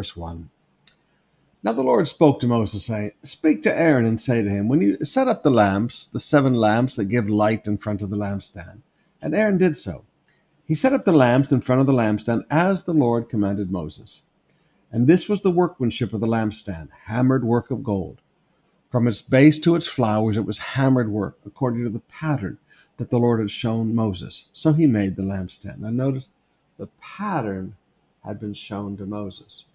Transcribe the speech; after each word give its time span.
verse 0.00 0.16
1. 0.16 0.48
Now 1.62 1.72
the 1.72 1.82
Lord 1.82 2.08
spoke 2.08 2.40
to 2.40 2.46
Moses, 2.46 2.86
saying, 2.86 3.12
Speak 3.22 3.62
to 3.64 3.78
Aaron 3.78 4.06
and 4.06 4.18
say 4.18 4.40
to 4.40 4.48
him, 4.48 4.66
When 4.66 4.80
you 4.80 4.96
set 5.04 5.28
up 5.28 5.42
the 5.42 5.50
lamps, 5.50 6.06
the 6.06 6.18
seven 6.18 6.54
lamps 6.54 6.96
that 6.96 7.04
give 7.04 7.28
light 7.28 7.66
in 7.66 7.76
front 7.76 8.00
of 8.00 8.08
the 8.08 8.16
lampstand. 8.16 8.80
And 9.20 9.34
Aaron 9.34 9.58
did 9.58 9.76
so. 9.76 10.06
He 10.64 10.74
set 10.74 10.94
up 10.94 11.04
the 11.04 11.12
lamps 11.12 11.52
in 11.52 11.60
front 11.60 11.82
of 11.82 11.86
the 11.86 11.92
lampstand 11.92 12.46
as 12.50 12.84
the 12.84 12.94
Lord 12.94 13.28
commanded 13.28 13.70
Moses. 13.70 14.22
And 14.90 15.06
this 15.06 15.28
was 15.28 15.42
the 15.42 15.50
workmanship 15.50 16.14
of 16.14 16.22
the 16.22 16.26
lampstand, 16.26 16.88
hammered 17.04 17.44
work 17.44 17.70
of 17.70 17.84
gold. 17.84 18.22
From 18.90 19.06
its 19.06 19.20
base 19.20 19.58
to 19.58 19.74
its 19.76 19.86
flowers 19.86 20.38
it 20.38 20.46
was 20.46 20.70
hammered 20.76 21.12
work, 21.12 21.36
according 21.44 21.84
to 21.84 21.90
the 21.90 22.06
pattern 22.08 22.56
that 22.96 23.10
the 23.10 23.18
Lord 23.18 23.38
had 23.38 23.50
shown 23.50 23.94
Moses. 23.94 24.48
So 24.54 24.72
he 24.72 24.86
made 24.86 25.16
the 25.16 25.22
lampstand. 25.22 25.80
Now 25.80 25.90
notice 25.90 26.30
the 26.78 26.88
pattern 27.02 27.76
had 28.24 28.40
been 28.40 28.54
shown 28.54 28.96
to 28.96 29.04
Moses. 29.04 29.66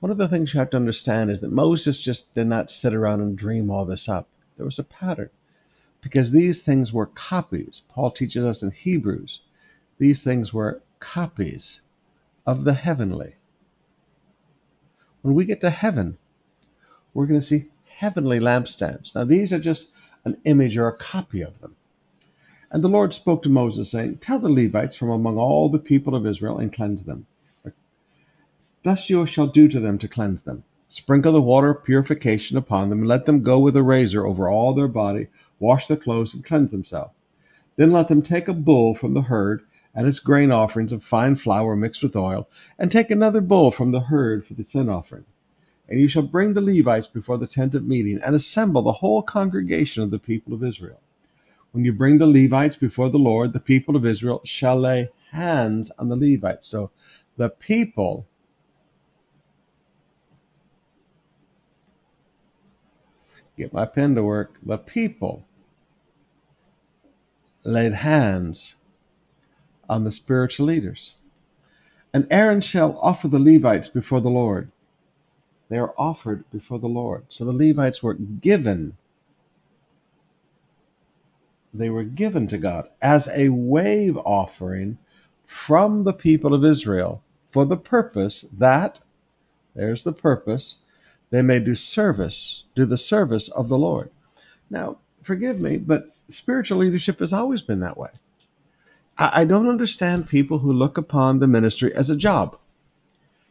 One 0.00 0.12
of 0.12 0.18
the 0.18 0.28
things 0.28 0.54
you 0.54 0.60
have 0.60 0.70
to 0.70 0.76
understand 0.76 1.30
is 1.30 1.40
that 1.40 1.52
Moses 1.52 2.00
just 2.00 2.32
did 2.34 2.46
not 2.46 2.70
sit 2.70 2.94
around 2.94 3.20
and 3.20 3.36
dream 3.36 3.70
all 3.70 3.84
this 3.84 4.08
up. 4.08 4.28
There 4.56 4.66
was 4.66 4.78
a 4.78 4.84
pattern 4.84 5.30
because 6.00 6.30
these 6.30 6.60
things 6.60 6.92
were 6.92 7.06
copies. 7.06 7.82
Paul 7.88 8.10
teaches 8.10 8.44
us 8.44 8.62
in 8.62 8.70
Hebrews, 8.70 9.40
these 9.98 10.22
things 10.22 10.52
were 10.54 10.82
copies 11.00 11.80
of 12.46 12.64
the 12.64 12.74
heavenly. 12.74 13.34
When 15.22 15.34
we 15.34 15.44
get 15.44 15.60
to 15.62 15.70
heaven, 15.70 16.18
we're 17.12 17.26
going 17.26 17.40
to 17.40 17.46
see 17.46 17.66
heavenly 17.96 18.38
lampstands. 18.38 19.14
Now, 19.14 19.24
these 19.24 19.52
are 19.52 19.58
just 19.58 19.90
an 20.24 20.36
image 20.44 20.78
or 20.78 20.86
a 20.86 20.96
copy 20.96 21.42
of 21.42 21.60
them. 21.60 21.74
And 22.70 22.84
the 22.84 22.88
Lord 22.88 23.12
spoke 23.12 23.42
to 23.42 23.48
Moses, 23.48 23.90
saying, 23.90 24.18
Tell 24.18 24.38
the 24.38 24.48
Levites 24.48 24.94
from 24.94 25.10
among 25.10 25.38
all 25.38 25.68
the 25.68 25.78
people 25.78 26.14
of 26.14 26.26
Israel 26.26 26.58
and 26.58 26.72
cleanse 26.72 27.04
them. 27.04 27.26
Thus 28.82 29.10
you 29.10 29.26
shall 29.26 29.46
do 29.46 29.68
to 29.68 29.80
them 29.80 29.98
to 29.98 30.08
cleanse 30.08 30.42
them. 30.42 30.64
Sprinkle 30.88 31.32
the 31.32 31.42
water 31.42 31.70
of 31.70 31.84
purification 31.84 32.56
upon 32.56 32.88
them, 32.88 33.00
and 33.00 33.08
let 33.08 33.26
them 33.26 33.42
go 33.42 33.58
with 33.58 33.76
a 33.76 33.82
razor 33.82 34.26
over 34.26 34.48
all 34.48 34.72
their 34.72 34.88
body, 34.88 35.26
wash 35.58 35.86
their 35.86 35.96
clothes, 35.96 36.32
and 36.32 36.44
cleanse 36.44 36.70
themselves. 36.70 37.12
Then 37.76 37.92
let 37.92 38.08
them 38.08 38.22
take 38.22 38.48
a 38.48 38.54
bull 38.54 38.94
from 38.94 39.14
the 39.14 39.22
herd 39.22 39.62
and 39.94 40.06
its 40.06 40.20
grain 40.20 40.52
offerings 40.52 40.92
of 40.92 41.02
fine 41.02 41.34
flour 41.34 41.74
mixed 41.74 42.02
with 42.02 42.14
oil, 42.14 42.48
and 42.78 42.90
take 42.90 43.10
another 43.10 43.40
bull 43.40 43.70
from 43.70 43.90
the 43.90 44.00
herd 44.00 44.46
for 44.46 44.54
the 44.54 44.64
sin 44.64 44.88
offering. 44.88 45.24
And 45.88 46.00
you 46.00 46.06
shall 46.06 46.22
bring 46.22 46.54
the 46.54 46.60
Levites 46.60 47.08
before 47.08 47.36
the 47.36 47.48
tent 47.48 47.74
of 47.74 47.84
meeting, 47.84 48.20
and 48.24 48.34
assemble 48.34 48.82
the 48.82 48.92
whole 48.92 49.22
congregation 49.22 50.02
of 50.02 50.10
the 50.10 50.18
people 50.18 50.54
of 50.54 50.62
Israel. 50.62 51.00
When 51.72 51.84
you 51.84 51.92
bring 51.92 52.18
the 52.18 52.26
Levites 52.26 52.76
before 52.76 53.08
the 53.10 53.18
Lord, 53.18 53.52
the 53.52 53.60
people 53.60 53.96
of 53.96 54.06
Israel 54.06 54.40
shall 54.44 54.76
lay 54.76 55.08
hands 55.32 55.90
on 55.98 56.08
the 56.08 56.16
Levites. 56.16 56.66
So 56.66 56.90
the 57.36 57.50
people 57.50 58.26
get 63.58 63.72
my 63.72 63.84
pen 63.84 64.14
to 64.14 64.22
work. 64.22 64.58
The 64.62 64.78
people 64.78 65.44
laid 67.64 67.92
hands 67.92 68.76
on 69.88 70.04
the 70.04 70.12
spiritual 70.12 70.66
leaders. 70.66 71.14
And 72.14 72.26
Aaron 72.30 72.60
shall 72.60 72.98
offer 73.00 73.28
the 73.28 73.38
Levites 73.38 73.88
before 73.88 74.20
the 74.20 74.30
Lord. 74.30 74.70
They 75.68 75.78
are 75.78 75.94
offered 75.98 76.48
before 76.50 76.78
the 76.78 76.88
Lord. 76.88 77.26
So 77.28 77.44
the 77.44 77.52
Levites 77.52 78.02
were 78.02 78.14
given. 78.14 78.96
They 81.74 81.90
were 81.90 82.04
given 82.04 82.48
to 82.48 82.58
God 82.58 82.88
as 83.02 83.28
a 83.28 83.50
wave 83.50 84.16
offering 84.18 84.98
from 85.44 86.04
the 86.04 86.14
people 86.14 86.54
of 86.54 86.64
Israel 86.64 87.22
for 87.50 87.66
the 87.66 87.76
purpose 87.76 88.46
that, 88.52 89.00
there's 89.74 90.02
the 90.02 90.12
purpose, 90.12 90.76
they 91.30 91.42
may 91.42 91.60
do 91.60 91.74
service, 91.74 92.64
do 92.74 92.84
the 92.84 92.96
service 92.96 93.48
of 93.48 93.68
the 93.68 93.78
Lord. 93.78 94.10
Now, 94.70 94.98
forgive 95.22 95.60
me, 95.60 95.76
but 95.76 96.14
spiritual 96.30 96.78
leadership 96.78 97.20
has 97.20 97.32
always 97.32 97.62
been 97.62 97.80
that 97.80 97.98
way. 97.98 98.10
I, 99.16 99.42
I 99.42 99.44
don't 99.44 99.68
understand 99.68 100.28
people 100.28 100.60
who 100.60 100.72
look 100.72 100.96
upon 100.96 101.38
the 101.38 101.48
ministry 101.48 101.94
as 101.94 102.10
a 102.10 102.16
job. 102.16 102.58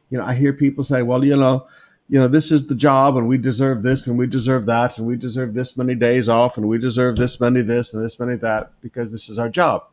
You 0.10 0.18
know, 0.18 0.26
I 0.26 0.36
hear 0.36 0.54
people 0.54 0.84
say, 0.84 1.02
well, 1.02 1.24
you 1.24 1.36
know, 1.36 1.68
you 2.10 2.20
know, 2.20 2.28
this 2.28 2.52
is 2.52 2.68
the 2.68 2.76
job 2.76 3.18
and 3.18 3.28
we 3.28 3.38
deserve 3.38 3.84
this 3.84 4.08
and 4.08 4.18
we 4.18 4.28
deserve 4.28 4.66
that 4.68 4.98
and 4.98 5.06
we 5.06 5.18
deserve 5.18 5.54
this 5.54 5.76
many 5.76 5.94
days 5.94 6.30
off 6.30 6.58
and 6.58 6.68
we 6.68 6.78
deserve 6.78 7.18
this 7.18 7.40
many 7.40 7.62
this 7.62 7.94
and 7.94 8.04
this 8.04 8.18
many 8.18 8.36
that 8.38 8.72
because 8.82 9.12
this 9.12 9.28
is 9.28 9.38
our 9.38 9.50
job. 9.50 9.84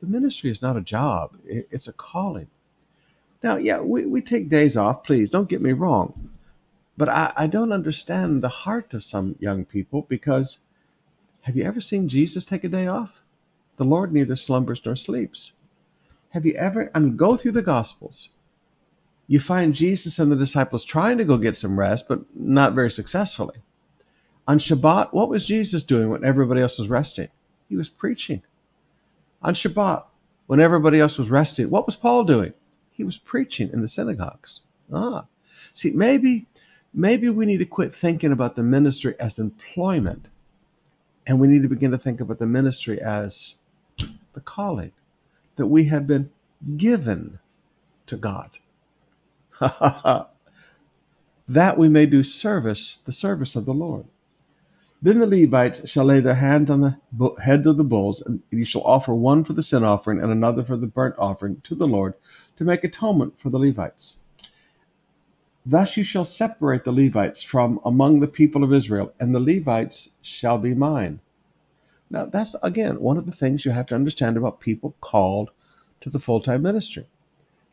The 0.00 0.06
ministry 0.06 0.50
is 0.50 0.62
not 0.62 0.76
a 0.76 0.80
job, 0.80 1.36
it's 1.44 1.88
a 1.88 1.92
calling. 1.92 2.46
Now, 3.42 3.56
yeah, 3.56 3.80
we, 3.80 4.06
we 4.06 4.20
take 4.20 4.48
days 4.48 4.76
off, 4.76 5.02
please, 5.02 5.30
don't 5.30 5.48
get 5.48 5.60
me 5.60 5.72
wrong. 5.72 6.30
But 7.00 7.08
I, 7.08 7.32
I 7.34 7.46
don't 7.46 7.72
understand 7.72 8.42
the 8.42 8.50
heart 8.50 8.92
of 8.92 9.02
some 9.02 9.36
young 9.40 9.64
people 9.64 10.04
because 10.06 10.58
have 11.44 11.56
you 11.56 11.64
ever 11.64 11.80
seen 11.80 12.10
Jesus 12.10 12.44
take 12.44 12.62
a 12.62 12.68
day 12.68 12.86
off? 12.86 13.22
The 13.78 13.86
Lord 13.86 14.12
neither 14.12 14.36
slumbers 14.36 14.82
nor 14.84 14.96
sleeps. 14.96 15.52
Have 16.32 16.44
you 16.44 16.52
ever, 16.56 16.90
I 16.94 16.98
mean, 16.98 17.16
go 17.16 17.38
through 17.38 17.52
the 17.52 17.62
Gospels. 17.62 18.28
You 19.26 19.40
find 19.40 19.74
Jesus 19.74 20.18
and 20.18 20.30
the 20.30 20.36
disciples 20.36 20.84
trying 20.84 21.16
to 21.16 21.24
go 21.24 21.38
get 21.38 21.56
some 21.56 21.78
rest, 21.78 22.06
but 22.06 22.20
not 22.34 22.74
very 22.74 22.90
successfully. 22.90 23.60
On 24.46 24.58
Shabbat, 24.58 25.14
what 25.14 25.30
was 25.30 25.46
Jesus 25.46 25.82
doing 25.82 26.10
when 26.10 26.22
everybody 26.22 26.60
else 26.60 26.78
was 26.78 26.90
resting? 26.90 27.28
He 27.66 27.76
was 27.76 27.88
preaching. 27.88 28.42
On 29.40 29.54
Shabbat, 29.54 30.04
when 30.46 30.60
everybody 30.60 31.00
else 31.00 31.16
was 31.16 31.30
resting, 31.30 31.70
what 31.70 31.86
was 31.86 31.96
Paul 31.96 32.24
doing? 32.24 32.52
He 32.90 33.04
was 33.04 33.16
preaching 33.16 33.70
in 33.72 33.80
the 33.80 33.88
synagogues. 33.88 34.60
Ah, 34.92 35.24
see, 35.72 35.92
maybe 35.92 36.46
maybe 36.94 37.28
we 37.28 37.46
need 37.46 37.58
to 37.58 37.66
quit 37.66 37.92
thinking 37.92 38.32
about 38.32 38.56
the 38.56 38.62
ministry 38.62 39.14
as 39.20 39.38
employment 39.38 40.28
and 41.26 41.38
we 41.38 41.48
need 41.48 41.62
to 41.62 41.68
begin 41.68 41.90
to 41.92 41.98
think 41.98 42.20
about 42.20 42.38
the 42.38 42.46
ministry 42.46 43.00
as 43.00 43.56
the 44.32 44.40
calling 44.40 44.92
that 45.56 45.66
we 45.66 45.84
have 45.84 46.06
been 46.06 46.30
given 46.76 47.38
to 48.06 48.16
God. 48.16 48.50
that 51.48 51.78
we 51.78 51.88
may 51.88 52.06
do 52.06 52.22
service, 52.22 52.96
the 52.96 53.12
service 53.12 53.56
of 53.56 53.66
the 53.66 53.74
Lord. 53.74 54.06
Then 55.02 55.20
the 55.20 55.26
Levites 55.26 55.88
shall 55.88 56.04
lay 56.04 56.20
their 56.20 56.34
hands 56.34 56.70
on 56.70 56.80
the 56.80 57.34
heads 57.44 57.66
of 57.66 57.76
the 57.76 57.84
bulls, 57.84 58.20
and 58.20 58.42
you 58.50 58.64
shall 58.64 58.82
offer 58.82 59.14
one 59.14 59.44
for 59.44 59.54
the 59.54 59.62
sin 59.62 59.84
offering 59.84 60.20
and 60.20 60.30
another 60.32 60.64
for 60.64 60.76
the 60.76 60.86
burnt 60.86 61.14
offering 61.18 61.60
to 61.64 61.74
the 61.74 61.88
Lord 61.88 62.14
to 62.56 62.64
make 62.64 62.84
atonement 62.84 63.38
for 63.38 63.50
the 63.50 63.58
Levites. 63.58 64.16
Thus 65.70 65.96
you 65.96 66.02
shall 66.02 66.24
separate 66.24 66.82
the 66.82 66.90
Levites 66.90 67.44
from 67.44 67.78
among 67.84 68.18
the 68.18 68.26
people 68.26 68.64
of 68.64 68.72
Israel, 68.72 69.12
and 69.20 69.32
the 69.32 69.38
Levites 69.38 70.14
shall 70.20 70.58
be 70.58 70.74
mine. 70.74 71.20
Now, 72.10 72.26
that's 72.26 72.56
again 72.60 73.00
one 73.00 73.16
of 73.16 73.24
the 73.24 73.30
things 73.30 73.64
you 73.64 73.70
have 73.70 73.86
to 73.86 73.94
understand 73.94 74.36
about 74.36 74.58
people 74.58 74.96
called 75.00 75.52
to 76.00 76.10
the 76.10 76.18
full 76.18 76.40
time 76.40 76.62
ministry. 76.62 77.06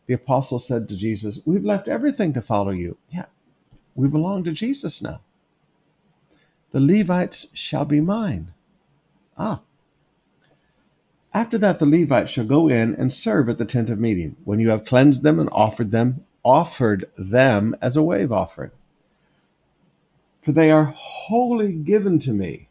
The 0.06 0.14
apostle 0.14 0.60
said 0.60 0.88
to 0.90 0.96
Jesus, 0.96 1.40
We've 1.44 1.66
left 1.66 1.88
everything 1.88 2.34
to 2.34 2.42
follow 2.42 2.70
you. 2.70 2.98
Yeah, 3.10 3.26
we 3.96 4.08
belong 4.08 4.44
to 4.44 4.52
Jesus 4.52 5.02
now. 5.02 5.22
The 6.70 6.80
Levites 6.80 7.48
shall 7.54 7.86
be 7.86 8.00
mine. 8.00 8.54
Ah. 9.40 9.62
After 11.34 11.58
that, 11.58 11.80
the 11.80 11.88
Levites 11.88 12.30
shall 12.30 12.46
go 12.46 12.68
in 12.68 12.94
and 12.94 13.12
serve 13.12 13.50
at 13.50 13.58
the 13.58 13.66
tent 13.66 13.90
of 13.90 14.00
meeting 14.00 14.36
when 14.44 14.60
you 14.60 14.70
have 14.70 14.86
cleansed 14.86 15.24
them 15.24 15.40
and 15.40 15.50
offered 15.52 15.90
them 15.90 16.27
offered 16.48 17.12
them 17.18 17.76
as 17.82 17.98
a 17.98 18.02
wave 18.02 18.32
offering. 18.32 18.72
For 20.42 20.54
they 20.54 20.72
are 20.72 20.94
wholly 20.96 21.74
given 21.74 22.20
to 22.20 22.32
me 22.32 22.70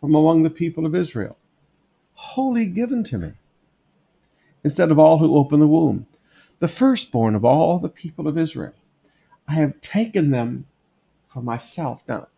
from 0.00 0.14
among 0.14 0.44
the 0.44 0.50
people 0.50 0.86
of 0.86 0.94
Israel. 0.94 1.36
Wholly 2.14 2.66
given 2.66 3.02
to 3.04 3.18
me. 3.18 3.32
Instead 4.62 4.92
of 4.92 5.00
all 5.00 5.18
who 5.18 5.36
open 5.36 5.58
the 5.58 5.66
womb, 5.66 6.06
the 6.60 6.68
firstborn 6.68 7.34
of 7.34 7.44
all 7.44 7.80
the 7.80 7.88
people 7.88 8.28
of 8.28 8.38
Israel. 8.38 8.74
I 9.48 9.54
have 9.54 9.80
taken 9.80 10.30
them 10.30 10.66
for 11.26 11.42
myself. 11.42 12.04
Now, 12.06 12.28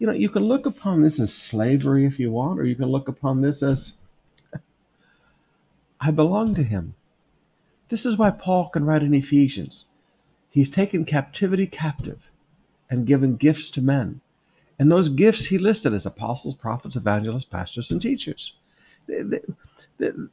you 0.00 0.06
know, 0.08 0.12
you 0.12 0.28
can 0.28 0.42
look 0.42 0.66
upon 0.66 1.02
this 1.02 1.20
as 1.20 1.32
slavery 1.32 2.04
if 2.04 2.18
you 2.18 2.32
want, 2.32 2.58
or 2.58 2.64
you 2.64 2.74
can 2.74 2.88
look 2.88 3.06
upon 3.06 3.40
this 3.40 3.62
as 3.62 3.92
I 6.00 6.10
belong 6.10 6.56
to 6.56 6.64
him. 6.64 6.94
This 7.90 8.06
is 8.06 8.16
why 8.16 8.30
Paul 8.30 8.68
can 8.68 8.84
write 8.84 9.02
in 9.02 9.12
Ephesians. 9.12 9.84
He's 10.48 10.70
taken 10.70 11.04
captivity 11.04 11.66
captive 11.66 12.30
and 12.88 13.06
given 13.06 13.36
gifts 13.36 13.68
to 13.70 13.82
men. 13.82 14.20
And 14.78 14.90
those 14.90 15.08
gifts 15.08 15.46
he 15.46 15.58
listed 15.58 15.92
as 15.92 16.06
apostles, 16.06 16.54
prophets, 16.54 16.96
evangelists, 16.96 17.44
pastors, 17.44 17.90
and 17.90 18.00
teachers. 18.00 18.54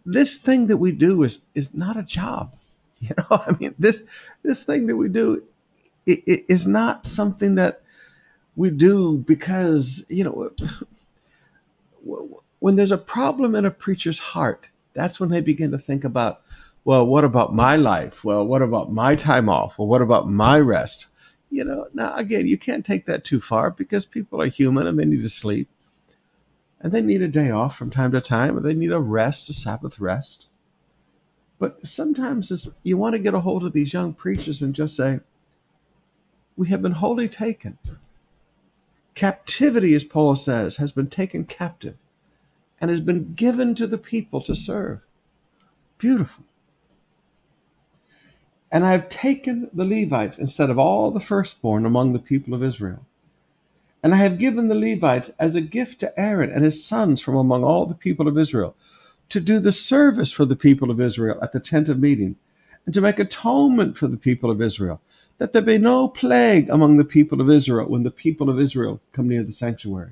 This 0.06 0.38
thing 0.38 0.68
that 0.68 0.78
we 0.78 0.92
do 0.92 1.24
is, 1.24 1.42
is 1.54 1.76
not 1.76 1.98
a 1.98 2.04
job. 2.04 2.56
You 3.00 3.10
know, 3.16 3.26
I 3.30 3.56
mean, 3.60 3.76
this 3.78 4.02
this 4.42 4.64
thing 4.64 4.88
that 4.88 4.96
we 4.96 5.08
do 5.08 5.44
it, 6.08 6.24
it 6.26 6.46
is 6.48 6.66
not 6.66 7.06
something 7.06 7.54
that 7.54 7.84
we 8.56 8.72
do 8.72 9.20
because 9.20 10.04
you 10.10 10.24
know 10.24 10.50
when 12.60 12.76
there's 12.76 12.90
a 12.90 12.98
problem 12.98 13.54
in 13.54 13.66
a 13.66 13.70
preacher's 13.70 14.18
heart, 14.18 14.70
that's 14.94 15.20
when 15.20 15.30
they 15.30 15.42
begin 15.42 15.70
to 15.70 15.78
think 15.78 16.04
about 16.04 16.42
well, 16.88 17.06
what 17.06 17.26
about 17.26 17.54
my 17.54 17.76
life? 17.76 18.24
Well, 18.24 18.48
what 18.48 18.62
about 18.62 18.94
my 18.94 19.14
time 19.14 19.50
off? 19.50 19.78
Well, 19.78 19.90
what 19.90 20.02
about 20.02 20.30
my 20.30 20.58
rest? 20.58 21.08
You 21.50 21.66
know, 21.66 21.88
now 21.94 22.16
again, 22.16 22.48
you 22.48 22.58
can't 22.58 22.86
take 22.86 23.06
that 23.08 23.26
too 23.26 23.42
far 23.42 23.72
because 23.72 24.06
people 24.06 24.42
are 24.42 24.48
human 24.48 24.88
and 24.88 24.98
they 24.98 25.04
need 25.04 25.22
to 25.22 25.28
sleep. 25.28 25.68
And 26.80 26.94
they 26.94 27.02
need 27.02 27.22
a 27.22 27.28
day 27.28 27.52
off 27.52 27.78
from 27.78 27.90
time 27.90 28.14
to 28.14 28.22
time, 28.22 28.56
and 28.56 28.66
they 28.66 28.74
need 28.74 28.94
a 28.94 29.02
rest, 29.02 29.50
a 29.50 29.54
Sabbath 29.54 30.00
rest. 30.00 30.48
But 31.60 31.86
sometimes 31.86 32.70
you 32.84 32.96
want 32.96 33.16
to 33.16 33.20
get 33.20 33.34
a 33.34 33.42
hold 33.42 33.66
of 33.66 33.74
these 33.74 33.92
young 33.92 34.14
preachers 34.14 34.62
and 34.62 34.74
just 34.74 34.96
say, 34.96 35.20
We 36.56 36.70
have 36.70 36.82
been 36.82 36.94
wholly 36.94 37.28
taken. 37.28 37.80
Captivity, 39.14 39.94
as 39.94 40.06
Paul 40.06 40.38
says, 40.38 40.78
has 40.78 40.94
been 40.94 41.08
taken 41.08 41.44
captive 41.44 41.98
and 42.80 42.90
has 42.90 43.02
been 43.02 43.34
given 43.34 43.76
to 43.76 43.88
the 43.88 43.98
people 43.98 44.40
to 44.40 44.56
serve. 44.56 45.02
Beautiful. 45.98 46.46
And 48.72 48.84
I 48.84 48.92
have 48.92 49.10
taken 49.10 49.70
the 49.74 49.86
Levites 49.86 50.38
instead 50.38 50.70
of 50.70 50.78
all 50.78 51.12
the 51.12 51.20
firstborn 51.20 51.86
among 51.86 52.14
the 52.14 52.20
people 52.20 52.54
of 52.54 52.64
Israel. 52.64 53.06
And 54.04 54.14
I 54.14 54.18
have 54.18 54.38
given 54.38 54.68
the 54.68 54.76
Levites 54.76 55.30
as 55.40 55.56
a 55.56 55.62
gift 55.62 56.00
to 56.02 56.20
Aaron 56.20 56.52
and 56.52 56.64
his 56.64 56.84
sons 56.84 57.22
from 57.22 57.36
among 57.36 57.64
all 57.64 57.86
the 57.86 57.96
people 57.96 58.28
of 58.28 58.38
Israel 58.38 58.76
to 59.30 59.40
do 59.40 59.60
the 59.60 59.72
service 59.72 60.32
for 60.32 60.46
the 60.46 60.56
people 60.56 60.92
of 60.92 61.02
Israel 61.02 61.38
at 61.42 61.52
the 61.52 61.60
tent 61.60 61.90
of 61.90 62.00
meeting 62.00 62.36
and 62.86 62.94
to 62.94 63.02
make 63.02 63.20
atonement 63.20 63.98
for 63.98 64.08
the 64.08 64.18
people 64.18 64.50
of 64.50 64.62
Israel, 64.62 65.02
that 65.38 65.52
there 65.52 65.62
be 65.62 65.78
no 65.78 66.08
plague 66.08 66.70
among 66.70 66.98
the 66.98 67.06
people 67.06 67.42
of 67.42 67.50
Israel 67.50 67.90
when 67.90 68.04
the 68.04 68.12
people 68.12 68.50
of 68.50 68.60
Israel 68.60 69.02
come 69.12 69.28
near 69.28 69.44
the 69.44 69.52
sanctuary. 69.52 70.12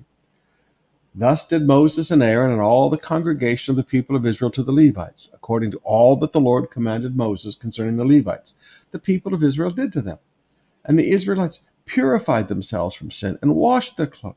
Thus 1.17 1.47
did 1.47 1.65
Moses 1.65 2.11
and 2.11 2.21
Aaron 2.21 2.51
and 2.51 2.59
all 2.59 2.89
the 2.89 2.97
congregation 2.97 3.71
of 3.71 3.77
the 3.77 3.85
people 3.85 4.17
of 4.17 4.25
Israel 4.25 4.51
to 4.51 4.63
the 4.63 4.73
Levites, 4.73 5.29
according 5.33 5.71
to 5.71 5.77
all 5.77 6.17
that 6.17 6.33
the 6.33 6.41
Lord 6.41 6.69
commanded 6.69 7.15
Moses 7.15 7.55
concerning 7.55 7.95
the 7.95 8.03
Levites. 8.03 8.53
The 8.91 8.99
people 8.99 9.33
of 9.33 9.41
Israel 9.41 9.71
did 9.71 9.93
to 9.93 10.01
them. 10.01 10.17
And 10.83 10.99
the 10.99 11.11
Israelites 11.11 11.61
purified 11.85 12.49
themselves 12.49 12.95
from 12.95 13.11
sin 13.11 13.39
and 13.41 13.55
washed 13.55 13.95
their 13.95 14.07
clothes. 14.07 14.35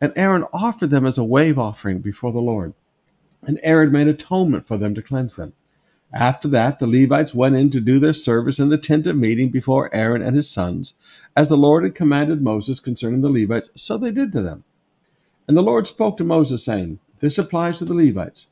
And 0.00 0.12
Aaron 0.14 0.44
offered 0.52 0.90
them 0.90 1.04
as 1.04 1.18
a 1.18 1.24
wave 1.24 1.58
offering 1.58 1.98
before 1.98 2.30
the 2.30 2.38
Lord. 2.38 2.72
And 3.42 3.58
Aaron 3.64 3.90
made 3.90 4.06
atonement 4.06 4.68
for 4.68 4.76
them 4.76 4.94
to 4.94 5.02
cleanse 5.02 5.34
them. 5.34 5.54
After 6.12 6.46
that, 6.48 6.78
the 6.78 6.86
Levites 6.86 7.34
went 7.34 7.56
in 7.56 7.68
to 7.70 7.80
do 7.80 7.98
their 7.98 8.12
service 8.12 8.60
in 8.60 8.68
the 8.68 8.78
tent 8.78 9.08
of 9.08 9.16
meeting 9.16 9.48
before 9.48 9.92
Aaron 9.92 10.22
and 10.22 10.36
his 10.36 10.48
sons, 10.48 10.94
as 11.36 11.48
the 11.48 11.56
Lord 11.56 11.82
had 11.82 11.96
commanded 11.96 12.42
Moses 12.42 12.78
concerning 12.78 13.22
the 13.22 13.30
Levites, 13.30 13.70
so 13.74 13.98
they 13.98 14.12
did 14.12 14.30
to 14.32 14.42
them. 14.42 14.62
And 15.50 15.56
the 15.56 15.62
Lord 15.62 15.88
spoke 15.88 16.16
to 16.18 16.22
Moses, 16.22 16.64
saying, 16.64 17.00
This 17.18 17.36
applies 17.36 17.78
to 17.78 17.84
the 17.84 17.92
Levites. 17.92 18.46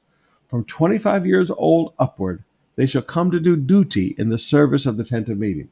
From 0.49 0.65
25 0.65 1.27
years 1.27 1.49
old 1.49 1.95
upward, 1.97 2.43
they 2.75 2.87
shall 2.87 3.03
come 3.03 3.31
to 3.31 3.39
do 3.39 3.55
duty 3.55 4.17
in 4.19 4.31
the 4.31 4.37
service 4.37 4.85
of 4.85 4.97
the 4.97 5.05
tent 5.05 5.29
of 5.29 5.39
meeting. 5.39 5.69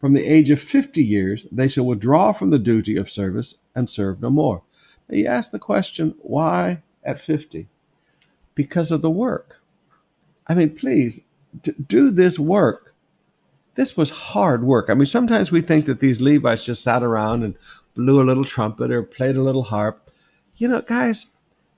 From 0.00 0.14
the 0.14 0.24
age 0.24 0.50
of 0.50 0.60
50 0.60 1.00
years, 1.00 1.46
they 1.52 1.68
shall 1.68 1.86
withdraw 1.86 2.32
from 2.32 2.50
the 2.50 2.58
duty 2.58 2.96
of 2.96 3.08
service 3.08 3.58
and 3.72 3.88
serve 3.88 4.20
no 4.20 4.30
more. 4.30 4.62
Now 5.08 5.16
you 5.16 5.28
ask 5.28 5.52
the 5.52 5.60
question, 5.60 6.16
why 6.18 6.82
at 7.04 7.20
50? 7.20 7.68
Because 8.56 8.90
of 8.90 9.00
the 9.00 9.10
work. 9.10 9.60
I 10.48 10.56
mean, 10.56 10.74
please, 10.74 11.20
do 11.86 12.10
this 12.10 12.36
work, 12.36 12.96
this 13.76 13.96
was 13.96 14.10
hard 14.10 14.64
work. 14.64 14.90
I 14.90 14.94
mean, 14.94 15.06
sometimes 15.06 15.52
we 15.52 15.60
think 15.60 15.84
that 15.86 16.00
these 16.00 16.20
Levites 16.20 16.64
just 16.64 16.82
sat 16.82 17.04
around 17.04 17.44
and 17.44 17.56
blew 17.94 18.20
a 18.20 18.26
little 18.26 18.44
trumpet 18.44 18.90
or 18.90 19.04
played 19.04 19.36
a 19.36 19.42
little 19.44 19.62
harp. 19.62 20.03
You 20.56 20.68
know, 20.68 20.82
guys, 20.82 21.26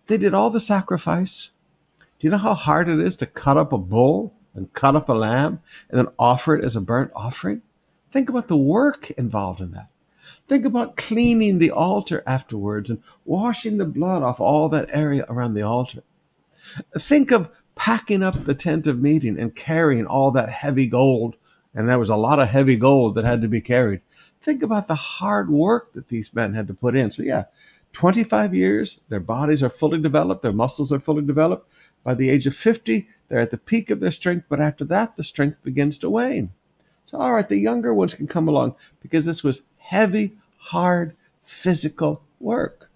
they 0.06 0.18
did 0.18 0.34
all 0.34 0.50
the 0.50 0.60
sacrifice. 0.60 1.50
Do 1.98 2.26
you 2.26 2.30
know 2.30 2.38
how 2.38 2.54
hard 2.54 2.88
it 2.88 3.00
is 3.00 3.16
to 3.16 3.26
cut 3.26 3.56
up 3.56 3.72
a 3.72 3.78
bull 3.78 4.34
and 4.54 4.72
cut 4.72 4.96
up 4.96 5.08
a 5.08 5.14
lamb 5.14 5.60
and 5.88 5.98
then 5.98 6.08
offer 6.18 6.56
it 6.56 6.64
as 6.64 6.76
a 6.76 6.80
burnt 6.80 7.10
offering? 7.14 7.62
Think 8.10 8.28
about 8.28 8.48
the 8.48 8.56
work 8.56 9.10
involved 9.12 9.60
in 9.60 9.72
that. 9.72 9.88
Think 10.46 10.64
about 10.64 10.96
cleaning 10.96 11.58
the 11.58 11.70
altar 11.70 12.22
afterwards 12.26 12.90
and 12.90 13.02
washing 13.24 13.78
the 13.78 13.84
blood 13.84 14.22
off 14.22 14.40
all 14.40 14.68
that 14.68 14.90
area 14.92 15.24
around 15.28 15.54
the 15.54 15.62
altar. 15.62 16.02
Think 16.98 17.30
of 17.30 17.50
packing 17.74 18.22
up 18.22 18.44
the 18.44 18.54
tent 18.54 18.86
of 18.86 19.00
meeting 19.00 19.38
and 19.38 19.54
carrying 19.54 20.06
all 20.06 20.30
that 20.32 20.50
heavy 20.50 20.86
gold. 20.86 21.36
And 21.74 21.88
there 21.88 21.98
was 21.98 22.08
a 22.08 22.16
lot 22.16 22.38
of 22.38 22.48
heavy 22.48 22.76
gold 22.76 23.14
that 23.14 23.24
had 23.24 23.42
to 23.42 23.48
be 23.48 23.60
carried. 23.60 24.00
Think 24.40 24.62
about 24.62 24.88
the 24.88 24.94
hard 24.94 25.50
work 25.50 25.92
that 25.92 26.08
these 26.08 26.34
men 26.34 26.54
had 26.54 26.68
to 26.68 26.74
put 26.74 26.96
in. 26.96 27.10
So, 27.10 27.22
yeah, 27.22 27.44
25 27.96 28.54
years, 28.54 29.00
their 29.08 29.20
bodies 29.20 29.62
are 29.62 29.70
fully 29.70 29.98
developed, 29.98 30.42
their 30.42 30.52
muscles 30.52 30.92
are 30.92 31.00
fully 31.00 31.22
developed. 31.22 31.72
By 32.04 32.12
the 32.12 32.28
age 32.28 32.46
of 32.46 32.54
50, 32.54 33.08
they're 33.28 33.38
at 33.38 33.50
the 33.50 33.56
peak 33.56 33.88
of 33.88 34.00
their 34.00 34.10
strength, 34.10 34.44
but 34.50 34.60
after 34.60 34.84
that, 34.84 35.16
the 35.16 35.24
strength 35.24 35.62
begins 35.62 35.96
to 36.00 36.10
wane. 36.10 36.50
So, 37.06 37.16
all 37.16 37.32
right, 37.32 37.48
the 37.48 37.56
younger 37.56 37.94
ones 37.94 38.12
can 38.12 38.26
come 38.26 38.48
along 38.48 38.74
because 39.00 39.24
this 39.24 39.42
was 39.42 39.62
heavy, 39.78 40.36
hard, 40.58 41.16
physical 41.40 42.22
work. 42.38 42.90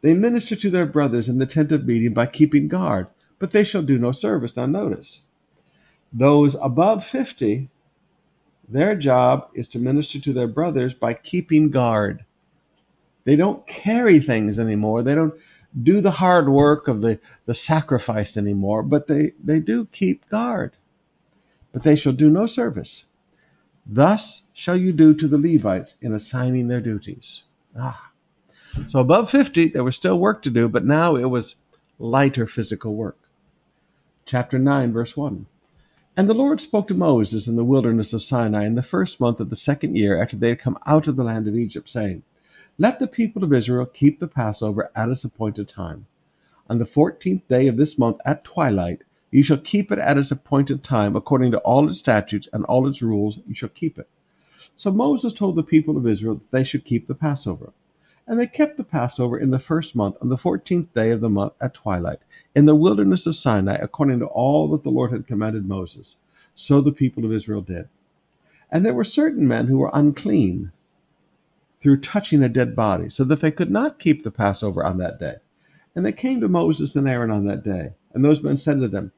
They 0.00 0.14
minister 0.14 0.56
to 0.56 0.70
their 0.70 0.86
brothers 0.86 1.28
in 1.28 1.38
the 1.38 1.44
tent 1.44 1.72
of 1.72 1.84
meeting 1.84 2.14
by 2.14 2.28
keeping 2.28 2.68
guard, 2.68 3.08
but 3.38 3.50
they 3.50 3.64
shall 3.64 3.82
do 3.82 3.98
no 3.98 4.12
service. 4.12 4.56
Now, 4.56 4.64
notice 4.64 5.20
those 6.10 6.54
above 6.62 7.04
50, 7.04 7.68
their 8.66 8.96
job 8.96 9.50
is 9.52 9.68
to 9.68 9.78
minister 9.78 10.18
to 10.20 10.32
their 10.32 10.48
brothers 10.48 10.94
by 10.94 11.12
keeping 11.12 11.68
guard. 11.68 12.24
They 13.24 13.36
don't 13.36 13.66
carry 13.66 14.18
things 14.18 14.58
anymore. 14.58 15.02
They 15.02 15.14
don't 15.14 15.34
do 15.80 16.00
the 16.00 16.12
hard 16.12 16.48
work 16.48 16.88
of 16.88 17.00
the, 17.00 17.18
the 17.46 17.54
sacrifice 17.54 18.36
anymore, 18.36 18.82
but 18.82 19.06
they, 19.06 19.32
they 19.42 19.60
do 19.60 19.86
keep 19.86 20.28
guard. 20.28 20.76
But 21.72 21.82
they 21.82 21.96
shall 21.96 22.12
do 22.12 22.28
no 22.28 22.46
service. 22.46 23.04
Thus 23.86 24.42
shall 24.52 24.76
you 24.76 24.92
do 24.92 25.14
to 25.14 25.26
the 25.26 25.38
Levites 25.38 25.96
in 26.00 26.12
assigning 26.12 26.68
their 26.68 26.80
duties. 26.80 27.42
Ah. 27.78 28.12
So 28.86 29.00
above 29.00 29.30
50, 29.30 29.68
there 29.68 29.84
was 29.84 29.96
still 29.96 30.18
work 30.18 30.42
to 30.42 30.50
do, 30.50 30.68
but 30.68 30.84
now 30.84 31.16
it 31.16 31.30
was 31.30 31.56
lighter 31.98 32.46
physical 32.46 32.94
work. 32.94 33.18
Chapter 34.24 34.58
9, 34.58 34.92
verse 34.92 35.16
1. 35.16 35.46
And 36.16 36.28
the 36.28 36.34
Lord 36.34 36.60
spoke 36.60 36.88
to 36.88 36.94
Moses 36.94 37.48
in 37.48 37.56
the 37.56 37.64
wilderness 37.64 38.12
of 38.12 38.22
Sinai 38.22 38.66
in 38.66 38.74
the 38.74 38.82
first 38.82 39.18
month 39.18 39.40
of 39.40 39.50
the 39.50 39.56
second 39.56 39.96
year 39.96 40.20
after 40.20 40.36
they 40.36 40.50
had 40.50 40.58
come 40.58 40.78
out 40.86 41.08
of 41.08 41.16
the 41.16 41.24
land 41.24 41.48
of 41.48 41.56
Egypt, 41.56 41.88
saying, 41.88 42.22
let 42.78 42.98
the 42.98 43.06
people 43.06 43.44
of 43.44 43.52
Israel 43.52 43.86
keep 43.86 44.18
the 44.18 44.26
Passover 44.26 44.90
at 44.96 45.08
its 45.08 45.24
appointed 45.24 45.68
time. 45.68 46.06
On 46.68 46.78
the 46.78 46.86
fourteenth 46.86 47.46
day 47.48 47.66
of 47.68 47.76
this 47.76 47.98
month 47.98 48.18
at 48.24 48.44
twilight, 48.44 49.02
you 49.30 49.42
shall 49.42 49.58
keep 49.58 49.90
it 49.90 49.98
at 49.98 50.18
its 50.18 50.30
appointed 50.30 50.82
time, 50.82 51.16
according 51.16 51.52
to 51.52 51.58
all 51.58 51.88
its 51.88 51.98
statutes 51.98 52.48
and 52.52 52.64
all 52.64 52.86
its 52.86 53.02
rules, 53.02 53.40
you 53.46 53.54
shall 53.54 53.68
keep 53.68 53.98
it. 53.98 54.08
So 54.76 54.90
Moses 54.90 55.32
told 55.32 55.56
the 55.56 55.62
people 55.62 55.96
of 55.96 56.06
Israel 56.06 56.36
that 56.36 56.50
they 56.50 56.64
should 56.64 56.84
keep 56.84 57.06
the 57.06 57.14
Passover. 57.14 57.72
And 58.26 58.38
they 58.38 58.46
kept 58.46 58.76
the 58.76 58.84
Passover 58.84 59.36
in 59.36 59.50
the 59.50 59.58
first 59.58 59.96
month, 59.96 60.16
on 60.22 60.28
the 60.28 60.38
fourteenth 60.38 60.94
day 60.94 61.10
of 61.10 61.20
the 61.20 61.28
month 61.28 61.54
at 61.60 61.74
twilight, 61.74 62.20
in 62.54 62.66
the 62.66 62.74
wilderness 62.74 63.26
of 63.26 63.36
Sinai, 63.36 63.74
according 63.74 64.20
to 64.20 64.26
all 64.26 64.68
that 64.68 64.82
the 64.82 64.90
Lord 64.90 65.12
had 65.12 65.26
commanded 65.26 65.66
Moses. 65.66 66.16
So 66.54 66.80
the 66.80 66.92
people 66.92 67.24
of 67.24 67.32
Israel 67.32 67.62
did. 67.62 67.88
And 68.70 68.86
there 68.86 68.94
were 68.94 69.04
certain 69.04 69.48
men 69.48 69.66
who 69.66 69.78
were 69.78 69.90
unclean 69.92 70.72
through 71.82 72.00
touching 72.00 72.42
a 72.42 72.48
dead 72.48 72.76
body, 72.76 73.10
so 73.10 73.24
that 73.24 73.40
they 73.40 73.50
could 73.50 73.70
not 73.70 73.98
keep 73.98 74.22
the 74.22 74.30
Passover 74.30 74.84
on 74.84 74.98
that 74.98 75.18
day. 75.18 75.34
And 75.94 76.06
they 76.06 76.12
came 76.12 76.40
to 76.40 76.48
Moses 76.48 76.94
and 76.94 77.08
Aaron 77.08 77.30
on 77.30 77.44
that 77.46 77.64
day. 77.64 77.94
And 78.14 78.24
those 78.24 78.42
men 78.42 78.56
said 78.56 78.80
to 78.80 78.88
them, 78.88 79.12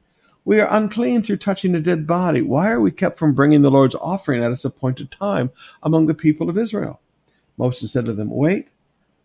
We 0.45 0.61
are 0.61 0.75
unclean 0.75 1.23
through 1.23 1.37
touching 1.37 1.75
a 1.75 1.81
dead 1.81 2.07
body. 2.07 2.41
Why 2.41 2.71
are 2.71 2.81
we 2.81 2.91
kept 2.91 3.19
from 3.19 3.35
bringing 3.35 3.63
the 3.63 3.71
Lord's 3.71 3.95
offering 3.97 4.43
at 4.43 4.51
its 4.51 4.65
appointed 4.65 5.11
time 5.11 5.53
among 5.83 6.07
the 6.07 6.15
people 6.15 6.49
of 6.49 6.57
Israel? 6.57 7.01
Moses 7.59 7.93
said 7.93 8.07
to 8.07 8.15
them, 8.15 8.31
Wait, 8.31 8.69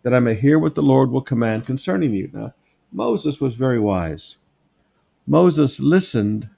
that 0.03 0.13
I 0.13 0.19
may 0.19 0.35
hear 0.35 0.59
what 0.59 0.75
the 0.75 0.81
Lord 0.81 1.09
will 1.09 1.21
command 1.21 1.65
concerning 1.65 2.13
you. 2.13 2.29
Now, 2.33 2.53
Moses 2.91 3.39
was 3.39 3.55
very 3.55 3.79
wise. 3.79 4.37
Moses 5.25 5.79
listened 5.79 6.49